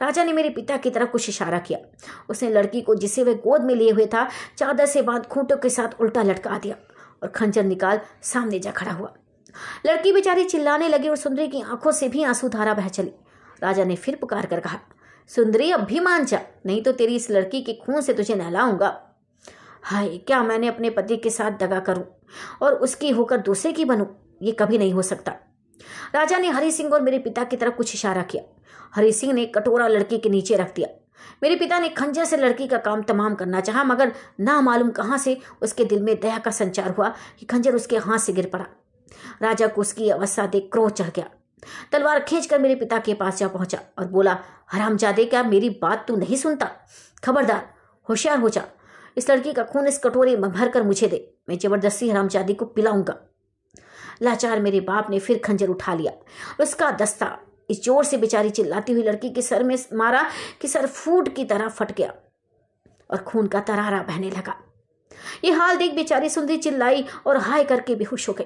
राजा 0.02 0.24
ने 0.24 0.32
मेरे 0.32 0.50
पिता 0.50 0.76
की 0.76 0.90
तरफ़ 0.90 1.10
कुछ 1.10 1.28
इशारा 1.28 1.58
किया। 1.58 1.78
उसने 2.28 2.50
लड़की 2.50 2.80
को 2.80 2.94
जिसे 2.94 3.22
वह 3.22 3.34
गोद 3.34 3.62
में 3.62 3.74
लिए 3.74 3.90
हुए 3.90 4.06
था, 4.06 4.28
चादर 4.58 4.86
से 4.86 5.02
बाँध 5.02 5.26
खूंटों 5.26 5.56
के 5.56 5.70
साथ 5.70 6.00
उल्टा 6.00 6.22
लटका 6.22 6.58
दिया 6.58 6.76
और 7.22 7.28
खंजर 7.28 7.64
निकाल 7.64 8.00
सामने 8.22 8.58
जा 8.58 8.70
खड़ा 8.70 8.92
हुआ। 8.92 9.14
लड़की 9.86 10.12
बेचारी 10.12 10.44
चिल्लाने 10.44 10.88
लगी 10.88 11.08
और 11.08 11.16
सुंदरी 11.16 11.48
की 11.48 11.60
आँखों 11.60 11.92
से 11.92 12.08
भी 12.08 12.22
आँसू 12.22 12.48
धारा 12.48 12.74
बह 12.74 12.88
चली। 12.88 13.12
राजा 13.62 13.84
ने 13.84 13.96
फिर 13.96 14.16
पुकार 14.16 14.46
कर 14.46 14.60
कहा, 14.60 14.78
सुंदरी, 15.28 15.70
अब 15.70 15.80
भी 15.80 16.00
मान 16.00 16.24
जा, 16.24 16.40
नहीं 16.66 16.82
तो 16.82 16.92
तेरी 16.92 17.16
इस 17.16 17.30
लड़की 17.30 17.62
के 17.62 17.72
खून 17.72 18.00
से 18.00 18.14
तुझे 18.14 18.34
नहलाऊँगा। 18.34 19.14
हाय, 19.82 20.18
क्या 20.18 20.42
मैंने 20.42 20.68
अपने 20.68 20.90
पति 20.90 21.16
के 21.16 21.30
साथ 21.30 21.50
दगा 21.50 21.80
करूँ 21.80 22.04
और 22.62 22.74
उसकी 22.74 23.10
होकर 23.10 23.36
दूसरे 23.36 23.72
की 23.72 23.84
बनूं? 23.84 24.06
ये 24.42 24.52
कभी 24.52 24.78
नहीं 24.78 24.92
हो 24.92 25.02
सकता। 25.02 25.34
राजा 26.14 26.38
ने 26.38 26.48
हरि 26.48 26.72
सिंह 26.72 26.92
और 26.92 27.02
मेरे 27.02 27.18
पिता 27.18 27.44
की 27.44 27.56
तरफ़ 27.56 27.74
कुछ 27.74 27.94
इशारा 27.94 28.22
किया। 28.22 28.42
हरि 28.94 29.12
सिंह 29.12 29.32
ने 29.32 29.46
कटोरा 29.46 29.88
लड़की 29.88 30.18
के 30.18 30.28
नीचे 30.28 30.56
रख 30.56 30.74
दिया। 30.74 30.88
मेरे 31.42 31.56
पिता 31.56 31.78
ने 31.78 31.88
खंजर 31.88 32.24
से 32.24 32.36
लड़की 32.36 32.66
का 32.66 32.78
काम 32.78 33.02
तमाम 33.02 33.34
करना 33.34 33.60
चाहा, 33.60 33.84
मगर 33.84 34.12
ना 34.40 34.60
मालूम 34.60 34.90
कहाँ 34.90 35.18
से 35.18 35.40
उसके 35.62 35.84
दिल 35.84 36.02
में 36.02 36.20
दया 36.20 36.38
का 36.38 36.50
संचार 36.50 36.90
हुआ 36.90 37.08
कि 37.38 37.46
खंजर 37.46 37.74
उसके 37.74 37.96
हाथ 37.96 38.18
से 38.18 38.32
गिर 38.32 38.50
पड़ा। 38.52 38.66
राजा 39.42 39.66
को 39.66 39.80
उसकी 39.80 40.10
अवस्था 40.10 40.46
देख 40.46 40.68
क्रोध 40.72 40.92
चढ़ 40.92 41.10
गया। 41.10 41.24
तलवार 41.92 42.20
खींचकर 42.20 42.58
मेरे 42.58 42.74
पिता 42.74 42.98
के 42.98 43.14
पास 43.14 43.38
जा 43.38 43.48
पहुँचा 43.48 43.78
और 43.98 44.06
बोला, 44.06 44.38
हरामजादे, 44.72 45.24
क्या 45.24 45.42
मेरी 45.42 45.70
बात 45.70 46.04
तू 46.08 46.16
नहीं 46.16 46.36
सुनता? 46.36 46.70
खबरदार, 47.24 47.74
होशियार 48.08 48.38
हो 48.38 48.48
जा। 48.48 48.62
इस 49.16 49.30
लड़की 49.30 49.52
का 49.52 49.62
खून 49.62 49.86
इस 49.86 49.98
कटोरे 49.98 50.36
में 50.36 50.52
भरकर 50.52 50.82
मुझे 50.82 51.06
दे। 51.06 51.34
मैं 51.48 51.58
ज़बरदस्ती 51.58 52.10
हरामजादी 52.10 52.54
को 52.54 52.64
पिलाऊँगा। 52.64 53.31
लाचार 54.22 54.60
मेरे 54.60 54.80
बाप 54.80 55.10
ने 55.10 55.18
फिर 55.18 55.38
खंजर 55.44 55.68
उठा 55.68 55.94
लिया 55.94 56.12
उसका 56.60 56.90
दस्ता 56.92 57.36
इस 57.70 57.82
ज़ोर 57.84 58.04
से 58.04 58.16
बेचारी 58.16 58.50
चिल्लाती 58.50 58.92
हुई 58.92 59.02
लड़की 59.02 59.30
के 59.30 59.42
सर 59.42 59.62
में 59.62 59.76
मारा 59.94 60.22
कि 60.60 60.68
सर 60.68 60.86
फूट 60.86 61.34
की 61.36 61.44
तरह 61.44 61.68
फट 61.68 61.96
गया 61.96 62.12
और 63.10 63.22
खून 63.22 63.46
का 63.46 63.60
तरारा 63.60 64.02
बहने 64.02 64.30
लगा। 64.30 64.56
ये 65.44 65.52
हाल 65.52 65.76
देख 65.76 65.94
बेचारी 65.94 66.28
सुंदरी 66.30 66.56
चिल्लाई 66.56 67.04
और 67.26 67.36
हाय 67.38 67.64
करके 67.64 67.94
बेहोश 67.94 68.28
हो 68.28 68.34
गई। 68.34 68.44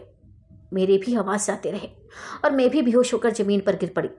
मेरे 0.72 0.98
भी 0.98 1.14
आवाज़ 1.16 1.50
आते 1.50 1.70
रहे 1.70 1.88
और 2.44 2.50
मैं 2.50 2.68
भी 2.70 2.82
बेहोश 2.82 3.12
होकर 3.14 3.32
ज़मीन 3.32 3.60
पर 3.60 3.76
गिर 3.76 3.92
पड़ी। 3.96 4.10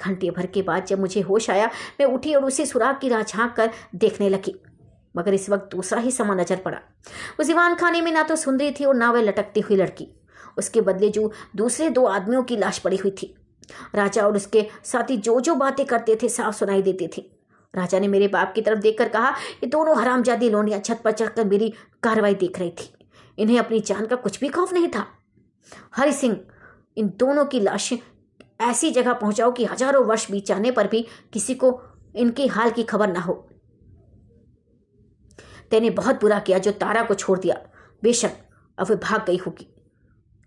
घंटे 0.00 0.30
भर 0.30 0.46
के 0.46 0.62
बाद 0.62 0.86
जब 0.86 1.00
मुझे 1.00 1.20
होश 1.20 1.50
आया, 1.50 1.66
मैं 2.00 2.06
उठी 2.06 2.34
और 2.34 2.44
उसी 2.44 2.66
सुराग 2.66 2.98
की 3.00 3.08
राह 3.08 3.22
झाँक 3.22 3.54
कर 3.56 3.70
देखने 3.94 4.28
लगी। 4.28 4.54
मगर 5.14 5.34
इस 5.34 5.48
वक्त 5.50 5.70
दूसरा 5.72 6.00
ही 6.00 6.10
समा 6.10 6.34
नज़र 6.34 6.56
पड़ा। 6.56 6.78
उस 7.40 7.46
दीवान 7.46 7.74
खाने 7.74 8.00
में 8.00 8.12
ना 8.12 8.22
तो 8.22 8.36
सुंदरी 8.36 8.70
थी 8.70 8.84
और 8.84 8.94
ना 8.94 9.10
वह 9.10 9.22
लटकती 9.22 9.60
हुई 9.60 9.76
लड़की। 9.76 10.08
उसके 10.58 10.80
बदले 10.80 11.08
जो 11.08 11.30
दूसरे 11.56 11.90
दो 11.90 12.04
आदमियों 12.04 12.42
की 12.42 12.56
लाश 12.56 12.78
पड़ी 12.78 12.96
हुई 12.96 13.10
थी। 13.12 13.34
राजा 13.94 14.22
और 14.22 14.36
उसके 14.36 14.66
साथी 14.84 15.16
जो 15.16 15.40
जो 15.40 15.54
बातें 15.54 15.84
करते 15.86 16.18
थे, 16.22 16.28
साफ़ 16.28 16.54
सुनाई 16.54 16.82
देती 16.82 17.08
थी। 17.08 17.30
राजा 17.74 17.98
ने 17.98 18.08
मेरे 18.08 18.28
बाप 18.28 18.52
की 18.54 18.62
तरफ़ 18.62 18.78
देखकर 18.78 19.08
कहा, 19.08 19.28
ये 19.30 19.66
दोनों 19.66 19.96
हरामजादी 19.98 20.48
लोनियाँ 20.50 20.80
छत 20.80 21.00
पर 21.04 21.12
चढ़कर 21.12 21.44
मेरी 21.44 21.72
कार्रवाई 22.02 22.34
देख 22.34 22.58
रही 22.58 22.70
थी। 22.70 22.92
इन्हें 23.38 23.58
अपनी 23.58 23.80
जान 23.80 24.06
का 24.06 24.16
कुछ 24.16 24.40
भी 24.40 24.48
खौफ 24.48 24.72
नहीं 24.72 24.88
था। 24.88 25.06
हरि 25.96 26.12
सिंह, 26.12 26.36
इन 26.96 27.12
दोनों 27.16 27.44
की 27.44 27.60
लाशें 27.60 27.96
ऐसी 28.60 28.90
जगह 28.90 29.12
पहुंचाओ 29.12 29.52
कि 29.52 29.64
हज़ारों 29.64 30.04
वर्ष 30.04 30.30
बीत 30.30 30.46
जाने 30.46 30.70
पर 30.70 30.86
भी 30.86 31.06
किसी 31.32 31.54
को 31.54 31.80
इनके 32.16 32.46
हाल 32.46 32.70
की 32.70 32.82
खबर 32.82 33.12
ना 33.12 33.20
हो। 33.20 33.34
तेने 35.70 35.90
बहुत 35.90 36.20
बुरा 36.20 36.38
किया 36.38 36.58
जो 36.58 36.70
तारा 36.72 37.02
को 37.02 37.14
छोड़ 37.14 37.38
दिया। 37.38 37.54
बेशक 38.02 38.30
अब 38.78 38.90
वह 38.90 38.96
भाग 38.96 39.24
गई 39.26 39.36
होगी। 39.36 39.66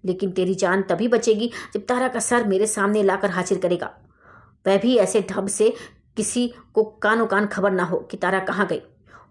लेकिन 0.05 0.31
तेरी 0.31 0.55
जान 0.55 0.81
तभी 0.81 1.07
बचेगी 1.07 1.51
जब 1.73 1.85
तारा 1.85 2.07
का 2.07 2.19
सर 2.19 2.43
मेरे 2.43 2.67
सामने 2.67 3.03
लाकर 3.03 3.29
हाजिर 3.29 3.57
करेगा। 3.57 3.91
वह 4.65 4.77
भी 4.77 4.95
ऐसे 4.97 5.21
ढब 5.31 5.47
से 5.47 5.73
किसी 6.17 6.47
को 6.73 6.83
कानो 7.03 7.25
कान 7.25 7.47
खबर 7.47 7.71
ना 7.71 7.83
हो 7.83 7.97
कि 8.01 8.17
तारा 8.17 8.39
कहाँ 8.39 8.67
गई 8.67 8.81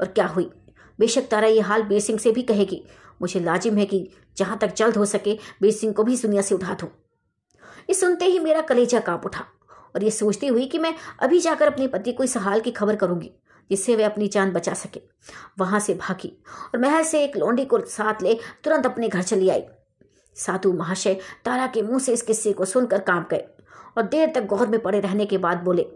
और 0.01 0.07
क्या 0.07 0.27
हुई। 0.27 0.51
बेशक 0.99 1.29
तारा 1.29 1.49
ये 1.49 1.61
हाल 1.61 1.83
बीर 1.83 2.01
सिंह 2.01 2.19
से 2.19 2.31
भी 2.31 2.43
कहेगी। 2.43 2.83
मुझे 3.23 3.41
लाजिम 3.41 3.79
है 3.79 3.85
कि 3.85 4.09
जहाँ 4.37 4.59
तक 4.59 4.75
जल्द 4.75 4.97
हो 4.97 5.05
सके 5.05 5.39
बीर 5.63 5.73
सिंह 5.73 5.93
को 5.93 6.05
भी 6.05 6.17
दुनिया 6.17 6.43
से 6.43 6.55
उठा 6.55 6.75
दूँ। 6.75 6.89
ये 7.91 7.95
सुनते 7.95 8.25
ही 8.25 8.39
मेरा 8.39 8.61
कलेजा 8.61 9.01
काँप 9.01 9.27
उठा 9.27 9.45
और 9.95 10.05
ये 10.05 10.11
सोचती 10.11 10.47
हुई 10.47 10.67
कि 10.67 10.79
मैं 10.79 10.95
अभी 11.21 11.39
जाकर 11.41 11.67
अपने 11.67 11.87
पति 11.87 12.13
को 12.13 12.25
इस 12.25 12.37
हाल 12.37 12.61
की 12.61 12.71
खबर 12.71 12.97
करूँगी 12.97 13.31
जिससे 13.71 13.97
वे 13.97 14.03
अपनी 14.03 14.29
जान 14.29 14.53
बचा 14.53 14.75
सके। 14.75 15.01
वहाँ 15.59 15.81
से 15.81 15.95
भागी 15.95 16.33
और 16.65 16.81
महल 16.81 17.03
से 17.03 17.23
एक 17.25 17.37
लौंडी 17.37 17.65
को 17.65 17.81
साथ 17.87 18.23
ले 18.23 18.35
तुरंत 18.65 18.87
अपने 18.87 19.09
घर 19.09 19.23
चली 19.23 19.49
आई। 19.49 19.63
साधु 20.37 20.73
महाशय 20.73 21.15
तारा 21.45 21.67
के 21.67 21.83
मुँह 21.83 21.99
से 21.99 22.13
इस 22.13 22.23
किस्से 22.23 22.53
को 22.53 22.65
सुनकर 22.65 23.01
काँप 23.01 23.29
गए 23.31 23.45
और 23.97 24.03
देर 24.03 24.33
तक 24.35 24.47
गौर 24.47 24.67
में 24.67 24.79
पड़े 24.81 25.01
रहने 25.01 25.27
के 25.27 25.39
बाद 25.39 25.63
बोले, 25.63 25.87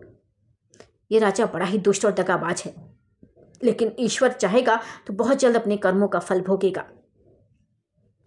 ये 1.11 1.19
राजा 1.19 1.47
बड़ा 1.47 1.67
ही 1.67 1.79
दुष्ट 1.79 2.05
और 2.05 2.13
दगाबाज 2.13 2.63
है। 2.67 2.75
लेकिन 3.63 3.93
ईश्वर 3.99 4.33
चाहेगा 4.33 4.81
तो 5.07 5.15
बहुत 5.15 5.39
जल्द 5.39 5.57
अपने 5.57 5.77
कर्मों 5.77 6.09
का 6.09 6.19
फल 6.19 6.41
भोगेगा। 6.41 6.85